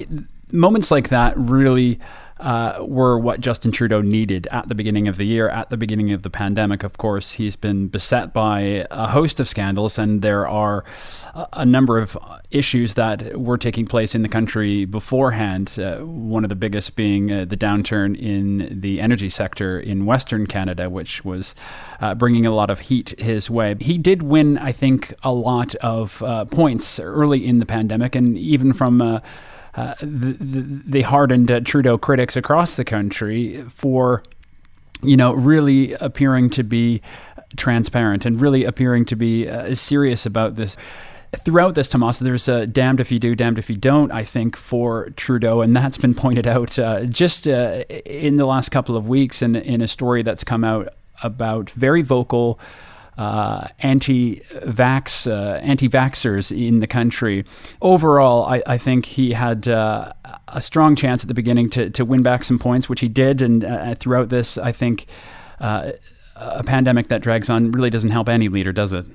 moments 0.51 0.91
like 0.91 1.10
that 1.10 1.38
really 1.38 2.00
uh, 2.39 2.86
were 2.86 3.19
what 3.19 3.41
Justin 3.41 3.72
Trudeau 3.72 4.01
needed 4.01 4.48
at 4.51 4.67
the 4.67 4.75
beginning 4.75 5.08
of 5.08 5.17
the 5.17 5.25
year, 5.25 5.50
at 5.50 5.69
the 5.69 5.77
beginning 5.77 6.12
of 6.12 6.24
the 6.24 6.29
pandemic. 6.29 6.84
Of 6.84 6.98
course, 6.98 7.34
he's 7.34 7.55
been 7.55 7.88
beset 7.88 8.34
by 8.34 8.86
a 8.89 9.08
host 9.08 9.39
of 9.39 9.50
scandals, 9.50 9.98
and 9.98 10.22
there 10.22 10.48
are 10.48 10.84
a 11.53 11.65
number 11.65 11.98
of 11.98 12.17
issues 12.51 12.93
that 12.93 13.39
were 13.39 13.58
taking 13.58 13.86
place 13.86 14.15
in 14.15 14.22
the 14.22 14.29
country 14.29 14.86
beforehand. 14.86 15.77
Uh, 15.77 15.98
one 15.98 16.43
of 16.43 16.50
the 16.50 16.55
biggest 16.55 16.96
being 16.96 17.31
uh, 17.31 17.46
the 17.46 17.58
downturn 17.58 18.17
in 18.17 18.79
the 18.79 19.01
energy 19.01 19.29
sector 19.29 19.79
in 19.79 20.05
Western 20.05 20.48
Canada, 20.48 20.89
which 20.89 21.25
was 21.25 21.55
uh, 22.00 22.15
bringing 22.15 22.46
a 22.46 22.53
lot 22.53 22.69
of 22.69 22.79
heat 22.79 23.19
his 23.19 23.50
way. 23.50 23.75
He 23.79 23.98
did 23.98 24.24
win, 24.24 24.58
I 24.58 24.72
think, 24.72 25.13
a 25.24 25.34
lot 25.34 25.75
of 25.75 26.24
uh, 26.24 26.46
points 26.46 27.00
early 27.00 27.46
in 27.46 27.60
the 27.60 27.65
pandemic, 27.65 28.15
and 28.15 28.38
even 28.38 28.74
from 28.74 29.01
uh, 29.01 29.19
uh, 29.75 29.95
the, 30.01 30.81
the, 30.85 31.01
hardened 31.03 31.49
uh, 31.51 31.59
Trudeau 31.61 31.97
critics 31.97 32.35
across 32.35 32.75
the 32.75 32.85
country 32.85 33.63
for, 33.69 34.23
you 35.01 35.15
know, 35.15 35.33
really 35.33 35.93
appearing 35.93 36.49
to 36.51 36.63
be 36.63 37.01
transparent 37.55 38.25
and 38.25 38.41
really 38.41 38.63
appearing 38.63 39.05
to 39.05 39.15
be 39.15 39.47
uh, 39.47 39.73
serious 39.75 40.25
about 40.25 40.55
this. 40.55 40.77
Throughout 41.45 41.75
this, 41.75 41.89
Tomos, 41.89 42.17
there's 42.17 42.47
a 42.47 42.65
damned 42.65 42.99
if 42.99 43.11
you 43.11 43.19
do, 43.19 43.35
damned 43.35 43.59
if 43.59 43.69
you 43.69 43.77
don't, 43.77 44.11
I 44.11 44.23
think, 44.23 44.55
for 44.55 45.11
Trudeau. 45.11 45.61
And 45.61 45.75
that's 45.75 45.97
been 45.97 46.15
pointed 46.15 46.47
out 46.47 46.79
uh, 46.79 47.05
just 47.05 47.47
uh, 47.47 47.83
in 48.05 48.38
the 48.38 48.45
last 48.45 48.69
couple 48.69 48.97
of 48.97 49.07
weeks 49.07 49.43
in, 49.43 49.55
in 49.55 49.81
a 49.81 49.88
story 49.88 50.23
that's 50.23 50.43
come 50.43 50.63
out 50.63 50.89
about 51.21 51.69
very 51.69 52.01
vocal 52.01 52.59
uh, 53.19 53.67
anti-vax, 53.79 55.27
uh, 55.29 55.59
anti-vaxxers 55.59 56.67
in 56.67 56.79
the 56.79 56.88
country. 56.88 57.43
Overall, 57.81 58.45
I, 58.45 58.63
I 58.65 58.77
think 58.77 59.05
he 59.05 59.33
had 59.33 59.67
uh, 59.67 60.13
a 60.47 60.61
strong 60.61 60.95
chance 60.95 61.21
at 61.21 61.27
the 61.27 61.33
beginning 61.33 61.69
to, 61.71 61.89
to 61.89 62.05
win 62.05 62.23
back 62.23 62.45
some 62.45 62.57
points, 62.57 62.88
which 62.88 63.01
he 63.01 63.09
did. 63.09 63.41
And 63.41 63.65
uh, 63.65 63.95
throughout 63.95 64.29
this, 64.29 64.57
I 64.57 64.71
think 64.71 65.05
uh, 65.59 65.91
a 66.38 66.63
pandemic 66.63 67.09
that 67.09 67.21
drags 67.21 67.49
on 67.49 67.71
really 67.71 67.89
doesn't 67.89 68.11
help 68.11 68.29
any 68.29 68.47
leader, 68.47 68.71
does 68.71 68.93
it? 68.93 69.05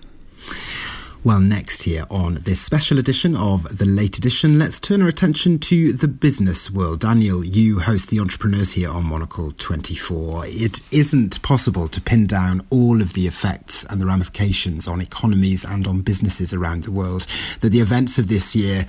Well, 1.24 1.40
next 1.40 1.84
here 1.84 2.04
on 2.10 2.34
this 2.34 2.60
special 2.60 2.98
edition 2.98 3.34
of 3.34 3.78
The 3.78 3.86
Late 3.86 4.18
Edition, 4.18 4.58
let's 4.58 4.78
turn 4.78 5.00
our 5.00 5.08
attention 5.08 5.58
to 5.60 5.94
the 5.94 6.06
business 6.06 6.70
world. 6.70 7.00
Daniel, 7.00 7.42
you 7.42 7.78
host 7.78 8.10
the 8.10 8.20
entrepreneurs 8.20 8.72
here 8.72 8.90
on 8.90 9.06
Monocle 9.06 9.50
24. 9.52 10.42
It 10.48 10.82
isn't 10.90 11.40
possible 11.40 11.88
to 11.88 12.00
pin 12.02 12.26
down 12.26 12.60
all 12.68 13.00
of 13.00 13.14
the 13.14 13.26
effects 13.26 13.86
and 13.86 14.02
the 14.02 14.04
ramifications 14.04 14.86
on 14.86 15.00
economies 15.00 15.64
and 15.64 15.86
on 15.86 16.02
businesses 16.02 16.52
around 16.52 16.84
the 16.84 16.92
world 16.92 17.26
that 17.62 17.70
the 17.70 17.80
events 17.80 18.18
of 18.18 18.28
this 18.28 18.54
year 18.54 18.84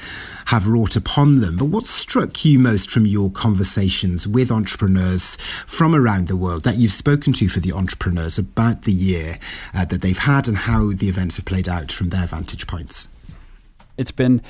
have 0.48 0.68
wrought 0.68 0.98
upon 0.98 1.40
them. 1.40 1.56
But 1.56 1.70
what 1.70 1.86
struck 1.86 2.44
you 2.44 2.60
most 2.60 2.92
from 2.92 3.06
your 3.06 3.32
conversations 3.32 4.28
with 4.28 4.52
entrepreneurs 4.52 5.38
from 5.66 5.96
around 5.96 6.28
the 6.28 6.36
world 6.36 6.66
that 6.66 6.76
you've 6.76 6.92
spoken 6.92 7.32
to 7.32 7.48
for 7.48 7.62
the 7.62 7.72
entrepreneurs 7.72 8.38
about 8.38 8.82
the 8.82 8.92
year 8.92 9.40
uh, 9.74 9.86
that 9.86 10.02
they've 10.02 10.18
had 10.18 10.50
and 10.50 10.58
how 10.58 10.92
the 10.92 11.08
events 11.08 11.38
have 11.38 11.46
played 11.46 11.70
out 11.70 11.94
from 11.94 12.10
their 12.10 12.25
vantage 12.28 12.68
points. 12.68 13.08
It's 13.98 14.12
been 14.12 14.42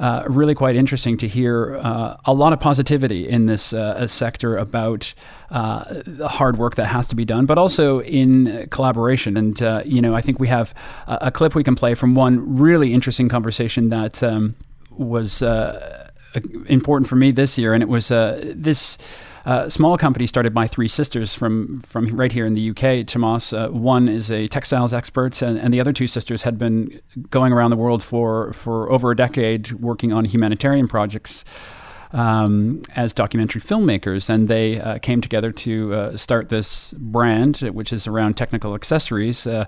uh, 0.00 0.24
really 0.26 0.54
quite 0.54 0.76
interesting 0.76 1.16
to 1.18 1.28
hear 1.28 1.76
uh, 1.76 2.16
a 2.24 2.32
lot 2.32 2.52
of 2.52 2.60
positivity 2.60 3.28
in 3.28 3.46
this 3.46 3.72
uh, 3.72 4.06
sector 4.06 4.56
about 4.56 5.14
uh, 5.50 6.02
the 6.04 6.28
hard 6.28 6.56
work 6.56 6.74
that 6.76 6.86
has 6.86 7.06
to 7.06 7.14
be 7.14 7.24
done, 7.24 7.46
but 7.46 7.58
also 7.58 8.00
in 8.00 8.66
collaboration. 8.70 9.36
And, 9.36 9.60
uh, 9.62 9.82
you 9.84 10.02
know, 10.02 10.14
I 10.14 10.20
think 10.20 10.40
we 10.40 10.48
have 10.48 10.74
a, 11.06 11.18
a, 11.22 11.30
clip 11.30 11.54
we 11.54 11.62
can 11.62 11.74
play 11.74 11.94
from 11.94 12.14
one 12.14 12.58
really 12.58 12.92
interesting 12.92 13.28
conversation 13.28 13.90
that 13.90 14.22
um, 14.22 14.56
was 14.90 15.42
uh, 15.42 16.10
important 16.66 17.08
for 17.08 17.16
me 17.16 17.30
this 17.30 17.56
year. 17.56 17.72
And 17.72 17.82
it 17.82 17.88
was 17.88 18.08
this 18.08 18.98
uh, 19.44 19.68
small 19.68 19.98
company 19.98 20.26
started 20.26 20.54
by 20.54 20.66
three 20.66 20.88
sisters 20.88 21.34
from 21.34 21.80
from 21.80 22.16
right 22.16 22.32
here 22.32 22.46
in 22.46 22.54
the 22.54 22.70
UK. 22.70 23.06
Tomos, 23.06 23.52
uh, 23.52 23.68
one 23.68 24.08
is 24.08 24.30
a 24.30 24.48
textiles 24.48 24.92
expert, 24.92 25.42
and, 25.42 25.58
and, 25.58 25.72
the 25.72 25.80
other 25.80 25.92
two 25.92 26.06
sisters 26.06 26.42
had 26.42 26.56
been 26.56 27.00
going 27.30 27.52
around 27.52 27.70
the 27.70 27.76
world 27.76 28.02
for 28.02 28.52
for 28.52 28.90
over 28.90 29.10
a 29.10 29.16
decade 29.16 29.72
working 29.72 30.12
on 30.12 30.24
humanitarian 30.24 30.88
projects. 30.88 31.44
um, 32.14 32.82
as 32.94 33.12
documentary 33.12 33.60
filmmakers, 33.60 34.30
and 34.30 34.46
they 34.48 34.80
uh, 34.80 34.98
came 34.98 35.20
together 35.20 35.50
to 35.50 35.92
uh, 35.92 36.16
start 36.16 36.48
this 36.48 36.92
brand, 36.92 37.58
which 37.58 37.92
is 37.92 38.06
around 38.06 38.36
technical 38.36 38.74
accessories. 38.74 39.46
Uh, 39.46 39.66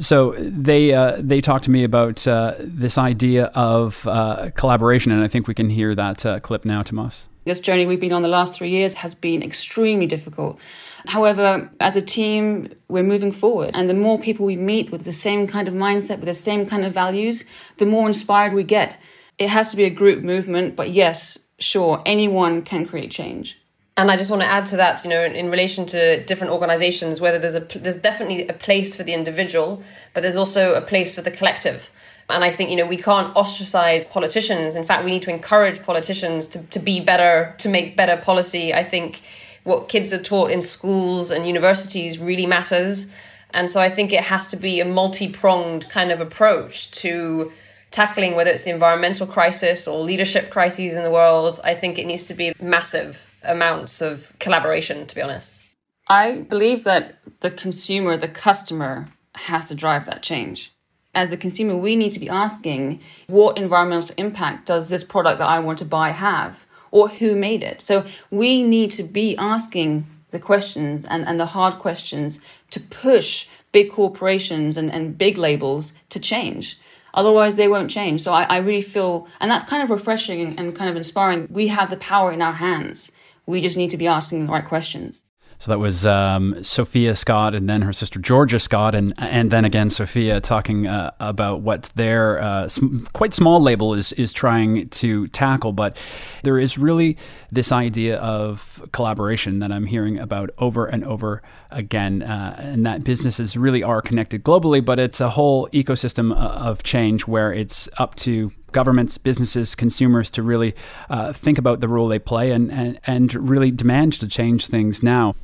so 0.00 0.32
they 0.38 0.92
uh, 0.92 1.16
they 1.18 1.40
talked 1.40 1.64
to 1.64 1.70
me 1.70 1.84
about 1.84 2.26
uh, 2.26 2.54
this 2.58 2.98
idea 2.98 3.46
of 3.54 4.06
uh, 4.06 4.50
collaboration, 4.54 5.12
and 5.12 5.22
I 5.22 5.28
think 5.28 5.48
we 5.48 5.54
can 5.54 5.70
hear 5.70 5.94
that 5.94 6.42
clip 6.42 6.64
now, 6.64 6.82
Tomos. 6.82 7.28
This 7.48 7.60
journey 7.60 7.86
we've 7.86 7.98
been 7.98 8.12
on 8.12 8.20
the 8.20 8.28
last 8.28 8.54
three 8.54 8.68
years 8.68 8.92
has 8.92 9.14
been 9.14 9.42
extremely 9.42 10.04
difficult. 10.04 10.60
However, 11.06 11.70
as 11.80 11.96
a 11.96 12.02
team, 12.02 12.74
we're 12.88 13.02
moving 13.02 13.32
forward, 13.32 13.70
and 13.72 13.88
the 13.88 13.94
more 13.94 14.18
people 14.18 14.44
we 14.44 14.56
meet 14.56 14.92
with 14.92 15.04
the 15.04 15.14
same 15.14 15.46
kind 15.46 15.66
of 15.66 15.72
mindset, 15.72 16.18
with 16.18 16.26
the 16.26 16.34
same 16.34 16.66
kind 16.66 16.84
of 16.84 16.92
values, 16.92 17.46
the 17.78 17.86
more 17.86 18.06
inspired 18.06 18.52
we 18.52 18.64
get. 18.64 19.00
It 19.38 19.48
has 19.48 19.70
to 19.70 19.78
be 19.78 19.84
a 19.84 19.90
group 19.90 20.22
movement, 20.22 20.76
but 20.76 20.90
yes, 20.90 21.38
sure, 21.58 22.02
anyone 22.04 22.60
can 22.60 22.84
create 22.84 23.10
change. 23.10 23.58
And 23.96 24.10
I 24.10 24.18
just 24.18 24.28
want 24.30 24.42
to 24.42 24.48
add 24.48 24.66
to 24.66 24.76
that, 24.76 25.02
you 25.02 25.08
know, 25.08 25.24
in 25.24 25.48
relation 25.48 25.86
to 25.86 26.22
different 26.26 26.52
organizations, 26.52 27.18
whether 27.18 27.38
there's 27.38 27.54
a 27.54 27.66
there's 27.76 27.96
definitely 27.96 28.46
a 28.46 28.52
place 28.52 28.94
for 28.94 29.04
the 29.04 29.14
individual, 29.14 29.82
but 30.12 30.20
there's 30.20 30.36
also 30.36 30.74
a 30.74 30.82
place 30.82 31.14
for 31.14 31.22
the 31.22 31.30
collective. 31.30 31.90
And 32.30 32.44
I 32.44 32.50
think, 32.50 32.70
you 32.70 32.76
know, 32.76 32.86
we 32.86 32.98
can't 32.98 33.34
ostracize 33.34 34.06
politicians. 34.06 34.74
In 34.74 34.84
fact, 34.84 35.04
we 35.04 35.10
need 35.10 35.22
to 35.22 35.30
encourage 35.30 35.82
politicians 35.82 36.46
to, 36.48 36.62
to 36.62 36.78
be 36.78 37.00
better, 37.00 37.54
to 37.58 37.68
make 37.68 37.96
better 37.96 38.18
policy. 38.18 38.74
I 38.74 38.84
think 38.84 39.22
what 39.64 39.88
kids 39.88 40.12
are 40.12 40.22
taught 40.22 40.50
in 40.50 40.60
schools 40.60 41.30
and 41.30 41.46
universities 41.46 42.18
really 42.18 42.46
matters. 42.46 43.06
And 43.50 43.70
so 43.70 43.80
I 43.80 43.88
think 43.88 44.12
it 44.12 44.24
has 44.24 44.48
to 44.48 44.56
be 44.56 44.80
a 44.80 44.84
multi 44.84 45.28
pronged 45.30 45.88
kind 45.88 46.10
of 46.10 46.20
approach 46.20 46.90
to 47.02 47.50
tackling 47.90 48.34
whether 48.34 48.50
it's 48.50 48.64
the 48.64 48.70
environmental 48.70 49.26
crisis 49.26 49.88
or 49.88 50.00
leadership 50.00 50.50
crises 50.50 50.94
in 50.94 51.04
the 51.04 51.10
world. 51.10 51.58
I 51.64 51.74
think 51.74 51.98
it 51.98 52.06
needs 52.06 52.24
to 52.24 52.34
be 52.34 52.52
massive 52.60 53.26
amounts 53.42 54.02
of 54.02 54.34
collaboration, 54.38 55.06
to 55.06 55.14
be 55.14 55.22
honest. 55.22 55.62
I 56.08 56.38
believe 56.48 56.84
that 56.84 57.18
the 57.40 57.50
consumer, 57.50 58.16
the 58.16 58.28
customer, 58.28 59.08
has 59.34 59.66
to 59.66 59.74
drive 59.74 60.06
that 60.06 60.22
change. 60.22 60.72
As 61.18 61.30
the 61.30 61.36
consumer, 61.36 61.76
we 61.76 61.96
need 61.96 62.12
to 62.12 62.20
be 62.20 62.28
asking 62.28 63.00
what 63.26 63.58
environmental 63.58 64.14
impact 64.16 64.66
does 64.66 64.88
this 64.88 65.02
product 65.02 65.40
that 65.40 65.48
I 65.48 65.58
want 65.58 65.78
to 65.78 65.84
buy 65.84 66.10
have, 66.10 66.64
or 66.92 67.08
who 67.08 67.34
made 67.34 67.64
it? 67.64 67.80
So 67.80 68.04
we 68.30 68.62
need 68.62 68.92
to 68.92 69.02
be 69.02 69.36
asking 69.36 70.06
the 70.30 70.38
questions 70.38 71.04
and, 71.04 71.26
and 71.26 71.40
the 71.40 71.46
hard 71.46 71.80
questions 71.80 72.38
to 72.70 72.78
push 72.78 73.48
big 73.72 73.90
corporations 73.90 74.76
and, 74.76 74.92
and 74.92 75.18
big 75.18 75.36
labels 75.38 75.92
to 76.10 76.20
change. 76.20 76.78
Otherwise, 77.14 77.56
they 77.56 77.66
won't 77.66 77.90
change. 77.90 78.20
So 78.20 78.32
I, 78.32 78.44
I 78.44 78.58
really 78.58 78.80
feel, 78.80 79.26
and 79.40 79.50
that's 79.50 79.68
kind 79.68 79.82
of 79.82 79.90
refreshing 79.90 80.40
and, 80.40 80.56
and 80.56 80.76
kind 80.76 80.88
of 80.88 80.96
inspiring. 80.96 81.48
We 81.50 81.66
have 81.66 81.90
the 81.90 81.96
power 81.96 82.30
in 82.30 82.40
our 82.40 82.52
hands 82.52 83.10
we 83.44 83.62
just 83.62 83.78
need 83.78 83.90
to 83.90 83.96
be 83.96 84.06
asking 84.06 84.46
the 84.46 84.52
right 84.52 84.64
questions. 84.64 85.24
So 85.60 85.72
that 85.72 85.78
was 85.78 86.06
um, 86.06 86.62
Sophia 86.62 87.16
Scott 87.16 87.52
and 87.52 87.68
then 87.68 87.82
her 87.82 87.92
sister 87.92 88.20
Georgia 88.20 88.60
Scott, 88.60 88.94
and 88.94 89.12
and 89.18 89.50
then 89.50 89.64
again 89.64 89.90
Sophia 89.90 90.40
talking 90.40 90.86
uh, 90.86 91.10
about 91.18 91.62
what 91.62 91.90
their 91.96 92.40
uh, 92.40 92.68
sm- 92.68 92.98
quite 93.12 93.34
small 93.34 93.60
label 93.60 93.92
is 93.92 94.12
is 94.12 94.32
trying 94.32 94.88
to 94.90 95.26
tackle. 95.28 95.72
But 95.72 95.96
there 96.44 96.60
is 96.60 96.78
really 96.78 97.16
this 97.50 97.72
idea 97.72 98.18
of 98.18 98.86
collaboration 98.92 99.58
that 99.58 99.72
I'm 99.72 99.86
hearing 99.86 100.16
about 100.16 100.50
over 100.58 100.86
and 100.86 101.02
over 101.04 101.42
again, 101.72 102.22
uh, 102.22 102.54
and 102.60 102.86
that 102.86 103.02
businesses 103.02 103.56
really 103.56 103.82
are 103.82 104.00
connected 104.00 104.44
globally, 104.44 104.84
but 104.84 105.00
it's 105.00 105.20
a 105.20 105.30
whole 105.30 105.68
ecosystem 105.70 106.30
uh, 106.30 106.36
of 106.36 106.84
change 106.84 107.26
where 107.26 107.52
it's 107.52 107.88
up 107.98 108.14
to 108.16 108.52
governments, 108.70 109.18
businesses, 109.18 109.74
consumers 109.74 110.30
to 110.30 110.42
really 110.42 110.76
uh, 111.10 111.32
think 111.32 111.58
about 111.58 111.80
the 111.80 111.88
role 111.88 112.06
they 112.06 112.18
play 112.18 112.52
and, 112.52 112.70
and, 112.70 113.00
and 113.04 113.34
really 113.34 113.70
demand 113.72 114.12
to 114.12 114.28
change 114.28 114.68
things 114.68 115.02
now. 115.02 115.34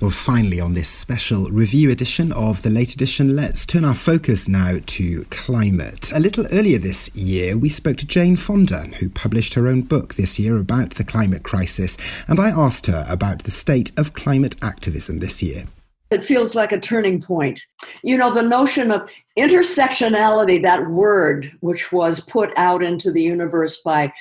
Well, 0.00 0.10
finally, 0.10 0.60
on 0.60 0.74
this 0.74 0.88
special 0.88 1.44
review 1.46 1.90
edition 1.90 2.32
of 2.32 2.62
the 2.62 2.68
late 2.68 2.92
edition, 2.92 3.36
let's 3.36 3.64
turn 3.64 3.84
our 3.84 3.94
focus 3.94 4.48
now 4.48 4.78
to 4.84 5.24
climate. 5.30 6.12
A 6.12 6.20
little 6.20 6.46
earlier 6.52 6.78
this 6.78 7.14
year, 7.16 7.56
we 7.56 7.68
spoke 7.68 7.96
to 7.98 8.06
Jane 8.06 8.36
Fonda, 8.36 8.82
who 8.98 9.08
published 9.08 9.54
her 9.54 9.68
own 9.68 9.82
book 9.82 10.14
this 10.14 10.38
year 10.38 10.58
about 10.58 10.96
the 10.96 11.04
climate 11.04 11.44
crisis, 11.44 11.96
and 12.28 12.40
I 12.40 12.50
asked 12.50 12.86
her 12.86 13.06
about 13.08 13.44
the 13.44 13.50
state 13.50 13.92
of 13.96 14.14
climate 14.14 14.56
activism 14.62 15.20
this 15.20 15.42
year. 15.42 15.64
It 16.10 16.24
feels 16.24 16.54
like 16.54 16.72
a 16.72 16.80
turning 16.80 17.22
point. 17.22 17.60
You 18.02 18.18
know, 18.18 18.34
the 18.34 18.42
notion 18.42 18.90
of 18.90 19.08
intersectionality, 19.38 20.60
that 20.62 20.86
word 20.90 21.50
which 21.60 21.92
was 21.92 22.20
put 22.20 22.50
out 22.56 22.82
into 22.82 23.10
the 23.10 23.22
universe 23.22 23.80
by 23.84 24.12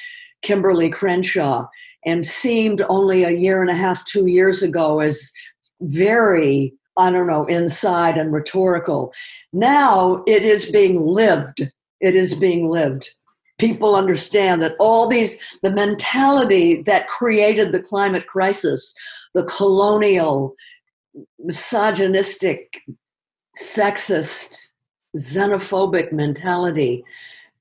Kimberlé 0.46 0.94
Crenshaw 0.94 1.68
and 2.06 2.26
seemed 2.26 2.82
only 2.90 3.24
a 3.24 3.32
year 3.32 3.62
and 3.62 3.70
a 3.70 3.76
half, 3.76 4.06
two 4.06 4.28
years 4.28 4.64
ago 4.64 5.00
as 5.00 5.32
very, 5.82 6.74
I 6.98 7.12
don't 7.12 7.28
know, 7.28 7.46
inside 7.46 8.18
and 8.18 8.32
rhetorical. 8.32 9.14
Now 9.52 10.24
it 10.28 10.44
is 10.44 10.70
being 10.72 11.00
lived. 11.00 11.70
It 12.00 12.16
is 12.16 12.36
being 12.36 12.68
lived. 12.68 13.10
People 13.60 13.96
understand 13.96 14.62
that 14.62 14.76
all 14.80 15.08
these, 15.08 15.36
the 15.62 15.72
mentality 15.72 16.82
that 16.84 17.08
created 17.08 17.72
the 17.72 17.82
climate 17.82 18.28
crisis, 18.28 18.94
the 19.34 19.46
colonial, 19.46 20.56
misogynistic, 21.40 22.74
sexist, 23.62 24.58
xenophobic 25.18 26.12
mentality 26.12 27.04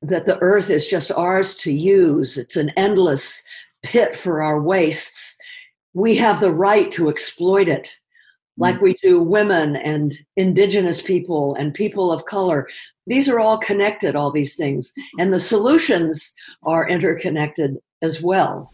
that 0.00 0.26
the 0.26 0.38
earth 0.40 0.70
is 0.70 0.86
just 0.86 1.12
ours 1.12 1.54
to 1.54 1.72
use, 1.72 2.36
it's 2.36 2.56
an 2.56 2.70
endless 2.70 3.42
pit 3.82 4.16
for 4.16 4.42
our 4.42 4.60
wastes. 4.60 5.36
We 5.94 6.16
have 6.16 6.40
the 6.40 6.52
right 6.52 6.90
to 6.92 7.08
exploit 7.08 7.68
it 7.68 7.88
like 8.58 8.76
mm. 8.76 8.82
we 8.82 8.96
do 9.02 9.20
women 9.20 9.76
and 9.76 10.16
indigenous 10.36 11.00
people 11.00 11.54
and 11.54 11.74
people 11.74 12.12
of 12.12 12.24
color. 12.24 12.68
These 13.06 13.28
are 13.28 13.40
all 13.40 13.58
connected, 13.58 14.14
all 14.14 14.30
these 14.30 14.56
things. 14.56 14.92
And 15.18 15.32
the 15.32 15.40
solutions 15.40 16.32
are 16.62 16.88
interconnected 16.88 17.78
as 18.02 18.20
well. 18.20 18.72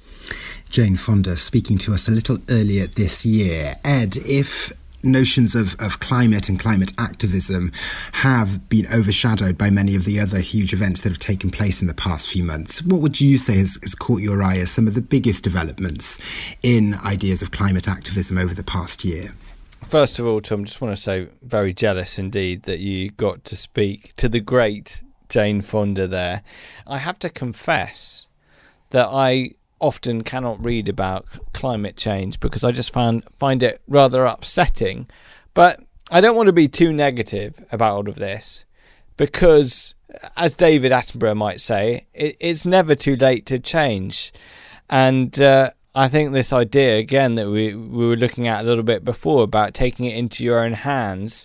Jane 0.70 0.96
Fonda 0.96 1.36
speaking 1.36 1.78
to 1.78 1.94
us 1.94 2.08
a 2.08 2.10
little 2.10 2.38
earlier 2.50 2.86
this 2.86 3.24
year. 3.24 3.76
Ed, 3.84 4.16
if 4.26 4.72
notions 5.02 5.54
of, 5.54 5.76
of 5.80 6.00
climate 6.00 6.48
and 6.48 6.58
climate 6.58 6.92
activism 6.98 7.72
have 8.12 8.68
been 8.68 8.87
overshadowed 8.92 9.56
by 9.56 9.70
many 9.70 9.94
of 9.94 10.04
the 10.04 10.18
other 10.18 10.40
huge 10.40 10.72
events 10.72 11.00
that 11.02 11.11
have 11.11 11.18
taken 11.18 11.50
place 11.50 11.80
in 11.80 11.88
the 11.88 11.94
past 11.94 12.28
few 12.28 12.44
months. 12.44 12.82
What 12.82 13.00
would 13.00 13.20
you 13.20 13.38
say 13.38 13.58
has, 13.58 13.78
has 13.82 13.94
caught 13.94 14.20
your 14.20 14.42
eye 14.42 14.58
as 14.58 14.70
some 14.70 14.87
of 14.87 14.94
the 14.94 15.02
biggest 15.02 15.44
developments 15.44 16.18
in 16.62 16.94
ideas 16.96 17.42
of 17.42 17.50
climate 17.50 17.88
activism 17.88 18.38
over 18.38 18.54
the 18.54 18.64
past 18.64 19.04
year? 19.04 19.30
First 19.87 20.18
of 20.18 20.26
all, 20.26 20.40
Tom, 20.40 20.64
just 20.64 20.80
want 20.80 20.94
to 20.94 21.00
say 21.00 21.28
very 21.42 21.72
jealous 21.72 22.18
indeed 22.18 22.64
that 22.64 22.80
you 22.80 23.11
got 23.11 23.44
to 23.44 23.56
speak 23.56 24.14
to 24.16 24.28
the 24.28 24.40
great 24.40 25.02
Jane 25.28 25.62
Fonda 25.62 26.06
there. 26.06 26.42
I 26.87 26.98
have 26.98 27.18
to 27.20 27.30
confess 27.30 28.26
that 28.90 29.08
I 29.11 29.52
often 29.80 30.22
cannot 30.22 30.64
read 30.64 30.88
about 30.88 31.26
climate 31.52 31.96
change 31.96 32.40
because 32.40 32.64
I 32.64 32.72
just 32.72 32.92
find 32.92 33.24
find 33.38 33.62
it 33.62 33.80
rather 33.88 34.24
upsetting. 34.24 35.08
But 35.54 35.80
I 36.10 36.20
don't 36.20 36.36
want 36.36 36.46
to 36.46 36.52
be 36.52 36.68
too 36.68 36.92
negative 36.92 37.64
about 37.70 37.96
all 37.96 38.08
of 38.08 38.16
this 38.16 38.64
because, 39.16 39.94
as 40.36 40.54
David 40.54 40.92
Attenborough 40.92 41.36
might 41.36 41.60
say, 41.60 42.06
it, 42.14 42.36
it's 42.40 42.64
never 42.64 42.94
too 42.94 43.16
late 43.16 43.46
to 43.46 43.58
change. 43.58 44.32
And 44.88 45.38
uh, 45.40 45.72
I 45.94 46.08
think 46.08 46.32
this 46.32 46.52
idea 46.52 46.96
again 46.96 47.34
that 47.34 47.48
we 47.48 47.74
we 47.74 48.06
were 48.06 48.16
looking 48.16 48.48
at 48.48 48.62
a 48.62 48.66
little 48.66 48.84
bit 48.84 49.04
before 49.04 49.42
about 49.42 49.74
taking 49.74 50.06
it 50.06 50.16
into 50.16 50.44
your 50.44 50.64
own 50.64 50.72
hands, 50.72 51.44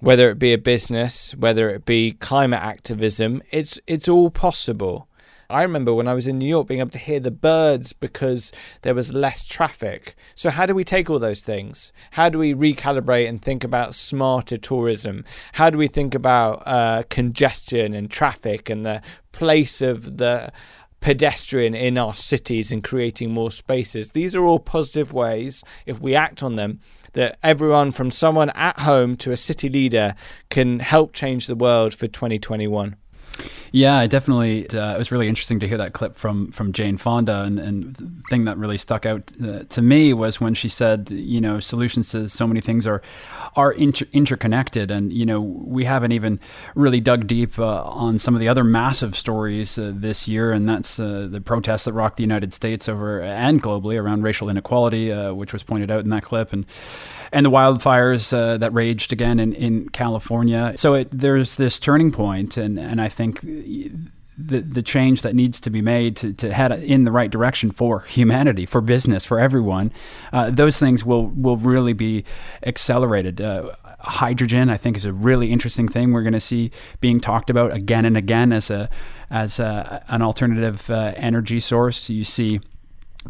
whether 0.00 0.30
it 0.30 0.38
be 0.38 0.52
a 0.52 0.58
business, 0.58 1.34
whether 1.36 1.70
it 1.70 1.84
be 1.84 2.12
climate 2.12 2.62
activism, 2.62 3.42
it's 3.50 3.80
it's 3.86 4.08
all 4.08 4.30
possible. 4.30 5.07
I 5.50 5.62
remember 5.62 5.94
when 5.94 6.06
I 6.06 6.12
was 6.12 6.28
in 6.28 6.38
New 6.38 6.46
York 6.46 6.68
being 6.68 6.80
able 6.80 6.90
to 6.90 6.98
hear 6.98 7.20
the 7.20 7.30
birds 7.30 7.94
because 7.94 8.52
there 8.82 8.94
was 8.94 9.14
less 9.14 9.46
traffic. 9.46 10.14
So, 10.34 10.50
how 10.50 10.66
do 10.66 10.74
we 10.74 10.84
take 10.84 11.08
all 11.08 11.18
those 11.18 11.40
things? 11.40 11.90
How 12.10 12.28
do 12.28 12.38
we 12.38 12.52
recalibrate 12.52 13.26
and 13.28 13.40
think 13.40 13.64
about 13.64 13.94
smarter 13.94 14.58
tourism? 14.58 15.24
How 15.52 15.70
do 15.70 15.78
we 15.78 15.88
think 15.88 16.14
about 16.14 16.62
uh, 16.66 17.04
congestion 17.08 17.94
and 17.94 18.10
traffic 18.10 18.68
and 18.68 18.84
the 18.84 19.00
place 19.32 19.80
of 19.80 20.18
the 20.18 20.52
pedestrian 21.00 21.74
in 21.74 21.96
our 21.96 22.14
cities 22.14 22.72
and 22.72 22.82
creating 22.82 23.32
more 23.32 23.50
spaces. 23.52 24.10
These 24.10 24.34
are 24.34 24.44
all 24.44 24.58
positive 24.58 25.12
ways, 25.12 25.62
if 25.86 26.00
we 26.00 26.14
act 26.14 26.42
on 26.42 26.56
them, 26.56 26.80
that 27.12 27.38
everyone 27.42 27.92
from 27.92 28.10
someone 28.10 28.50
at 28.50 28.80
home 28.80 29.16
to 29.18 29.32
a 29.32 29.36
city 29.36 29.68
leader 29.68 30.14
can 30.50 30.80
help 30.80 31.12
change 31.12 31.46
the 31.46 31.54
world 31.54 31.94
for 31.94 32.06
2021. 32.06 32.96
Yeah, 33.72 33.98
I 33.98 34.06
definitely. 34.06 34.68
Uh, 34.68 34.94
it 34.94 34.98
was 34.98 35.12
really 35.12 35.28
interesting 35.28 35.60
to 35.60 35.68
hear 35.68 35.78
that 35.78 35.92
clip 35.92 36.16
from 36.16 36.50
from 36.52 36.72
Jane 36.72 36.96
Fonda, 36.96 37.42
and, 37.42 37.58
and 37.58 37.94
the 37.96 38.22
thing 38.28 38.44
that 38.44 38.56
really 38.56 38.78
stuck 38.78 39.04
out 39.04 39.30
uh, 39.42 39.64
to 39.64 39.82
me 39.82 40.12
was 40.12 40.40
when 40.40 40.54
she 40.54 40.68
said, 40.68 41.10
you 41.10 41.40
know, 41.40 41.60
solutions 41.60 42.10
to 42.10 42.28
so 42.28 42.46
many 42.46 42.60
things 42.60 42.86
are 42.86 43.02
are 43.56 43.72
inter- 43.72 44.06
interconnected, 44.12 44.90
and 44.90 45.12
you 45.12 45.26
know, 45.26 45.40
we 45.40 45.84
haven't 45.84 46.12
even 46.12 46.40
really 46.74 47.00
dug 47.00 47.26
deep 47.26 47.58
uh, 47.58 47.82
on 47.82 48.18
some 48.18 48.34
of 48.34 48.40
the 48.40 48.48
other 48.48 48.64
massive 48.64 49.16
stories 49.16 49.78
uh, 49.78 49.92
this 49.94 50.26
year, 50.28 50.52
and 50.52 50.68
that's 50.68 50.98
uh, 50.98 51.28
the 51.30 51.40
protests 51.40 51.84
that 51.84 51.92
rocked 51.92 52.16
the 52.16 52.22
United 52.22 52.52
States 52.52 52.88
over 52.88 53.20
and 53.20 53.62
globally 53.62 54.00
around 54.00 54.22
racial 54.22 54.48
inequality, 54.48 55.12
uh, 55.12 55.34
which 55.34 55.52
was 55.52 55.62
pointed 55.62 55.90
out 55.90 56.00
in 56.00 56.10
that 56.10 56.22
clip, 56.22 56.52
and 56.52 56.64
and 57.32 57.44
the 57.44 57.50
wildfires 57.50 58.30
that 58.58 58.72
raged 58.72 59.12
again 59.12 59.38
in, 59.38 59.52
in 59.52 59.88
California. 59.90 60.72
So 60.76 60.94
it, 60.94 61.08
there's 61.12 61.56
this 61.56 61.78
turning 61.78 62.10
point, 62.10 62.56
and, 62.56 62.78
and 62.78 63.02
I 63.02 63.08
think 63.08 63.40
the 64.38 64.60
the 64.60 64.82
change 64.82 65.22
that 65.22 65.34
needs 65.34 65.60
to 65.60 65.70
be 65.70 65.82
made 65.82 66.16
to, 66.16 66.32
to 66.32 66.52
head 66.52 66.70
in 66.70 67.04
the 67.04 67.10
right 67.10 67.30
direction 67.30 67.72
for 67.72 68.00
humanity, 68.02 68.64
for 68.64 68.80
business, 68.80 69.24
for 69.24 69.40
everyone, 69.40 69.92
uh, 70.32 70.50
those 70.50 70.78
things 70.78 71.04
will 71.04 71.26
will 71.26 71.56
really 71.56 71.92
be 71.92 72.24
accelerated. 72.62 73.40
Uh, 73.40 73.70
hydrogen, 73.98 74.70
I 74.70 74.76
think, 74.76 74.96
is 74.96 75.04
a 75.04 75.12
really 75.12 75.50
interesting 75.50 75.88
thing 75.88 76.12
we're 76.12 76.22
going 76.22 76.32
to 76.34 76.40
see 76.40 76.70
being 77.00 77.18
talked 77.18 77.50
about 77.50 77.72
again 77.72 78.04
and 78.04 78.16
again 78.16 78.52
as 78.52 78.70
a 78.70 78.88
as 79.28 79.58
a, 79.58 80.04
an 80.08 80.22
alternative 80.22 80.88
uh, 80.88 81.14
energy 81.16 81.58
source. 81.58 82.08
You 82.08 82.24
see 82.24 82.60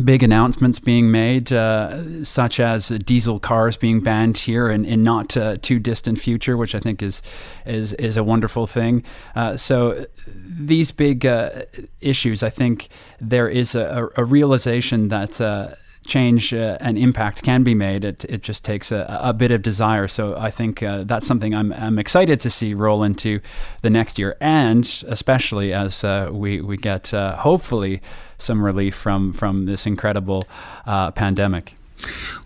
big 0.05 0.23
announcements 0.23 0.79
being 0.79 1.11
made, 1.11 1.53
uh, 1.53 2.25
such 2.25 2.61
as 2.61 2.89
diesel 2.89 3.41
cars 3.41 3.77
being 3.77 4.01
banned 4.01 4.39
here 4.39 4.69
in, 4.69 4.85
in 4.85 5.03
not 5.03 5.37
uh, 5.37 5.57
too 5.61 5.79
distant 5.79 6.19
future, 6.19 6.57
which 6.57 6.75
I 6.75 6.81
think 6.81 7.03
is 7.03 7.23
is 7.67 7.95
is 7.95 8.17
a 8.17 8.23
wonderful 8.25 8.67
thing. 8.67 9.05
Uh, 9.35 9.57
so 9.57 10.07
these 10.27 10.93
big 10.93 11.27
uh, 11.27 11.63
issues, 12.01 12.43
I 12.43 12.51
think 12.51 12.89
there 13.21 13.49
is 13.49 13.75
a, 13.75 14.09
a 14.17 14.25
realization 14.25 15.09
that 15.09 15.41
uh, 15.41 15.75
change 16.09 16.53
uh, 16.53 16.79
and 16.81 16.99
impact 16.99 17.43
can 17.43 17.63
be 17.63 17.75
made. 17.75 18.05
It, 18.05 18.25
it 18.25 18.43
just 18.43 18.65
takes 18.65 18.91
a, 18.91 19.07
a 19.23 19.33
bit 19.33 19.51
of 19.51 19.63
desire. 19.63 20.09
So 20.09 20.37
I 20.37 20.51
think 20.51 20.83
uh, 20.83 21.05
that's 21.05 21.27
something 21.27 21.55
I'm, 21.55 21.73
I'm 21.73 21.99
excited 21.99 22.41
to 22.41 22.51
see 22.51 22.75
roll 22.75 23.05
into 23.05 23.41
the 23.83 23.91
next 23.91 24.19
year, 24.19 24.37
and 24.41 24.85
especially 25.07 25.73
as 25.73 26.03
uh, 26.03 26.31
we 26.33 26.61
we 26.61 26.77
get 26.77 27.15
uh, 27.15 27.37
hopefully 27.37 28.01
some 28.39 28.65
relief 28.65 28.95
from 28.95 29.33
from 29.33 29.67
this 29.67 29.87
incredible 29.87 30.43
uh, 30.87 31.13
pandemic. 31.13 31.78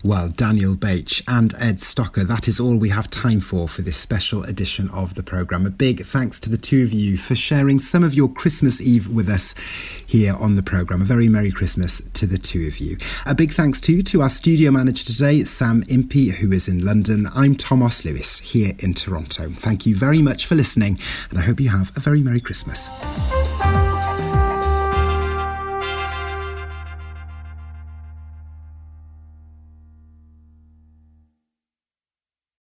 Well, 0.03 0.29
Daniel 0.29 0.75
Bach 0.75 1.21
and 1.27 1.53
Ed 1.59 1.77
Stocker, 1.77 2.27
that 2.27 2.47
is 2.47 2.59
all 2.59 2.75
we 2.75 2.89
have 2.89 3.09
time 3.09 3.39
for 3.39 3.69
for 3.69 3.81
this 3.81 3.97
special 3.97 4.43
edition 4.43 4.89
of 4.89 5.15
the 5.15 5.23
programme. 5.23 5.65
A 5.65 5.69
big 5.69 6.01
thanks 6.01 6.39
to 6.41 6.49
the 6.49 6.57
two 6.57 6.83
of 6.83 6.91
you 6.91 7.17
for 7.17 7.35
sharing 7.35 7.79
some 7.79 8.03
of 8.03 8.13
your 8.13 8.27
Christmas 8.27 8.81
Eve 8.81 9.07
with 9.07 9.29
us 9.29 9.55
here 10.05 10.35
on 10.35 10.55
the 10.55 10.63
programme. 10.63 11.01
A 11.01 11.05
very 11.05 11.29
Merry 11.29 11.51
Christmas 11.51 12.01
to 12.13 12.25
the 12.25 12.37
two 12.37 12.67
of 12.67 12.79
you. 12.79 12.97
A 13.25 13.33
big 13.33 13.53
thanks 13.53 13.79
too 13.79 14.01
to 14.03 14.21
our 14.21 14.29
studio 14.29 14.71
manager 14.71 15.05
today, 15.05 15.43
Sam 15.43 15.83
Impey, 15.87 16.29
who 16.31 16.51
is 16.51 16.67
in 16.67 16.83
London. 16.83 17.29
I'm 17.33 17.55
Tomos 17.55 18.03
Lewis 18.03 18.39
here 18.39 18.73
in 18.79 18.93
Toronto. 18.93 19.49
Thank 19.49 19.85
you 19.85 19.95
very 19.95 20.21
much 20.21 20.45
for 20.45 20.55
listening, 20.55 20.99
and 21.29 21.39
I 21.39 21.43
hope 21.43 21.59
you 21.59 21.69
have 21.69 21.95
a 21.95 21.99
very 21.99 22.21
Merry 22.21 22.41
Christmas. 22.41 22.89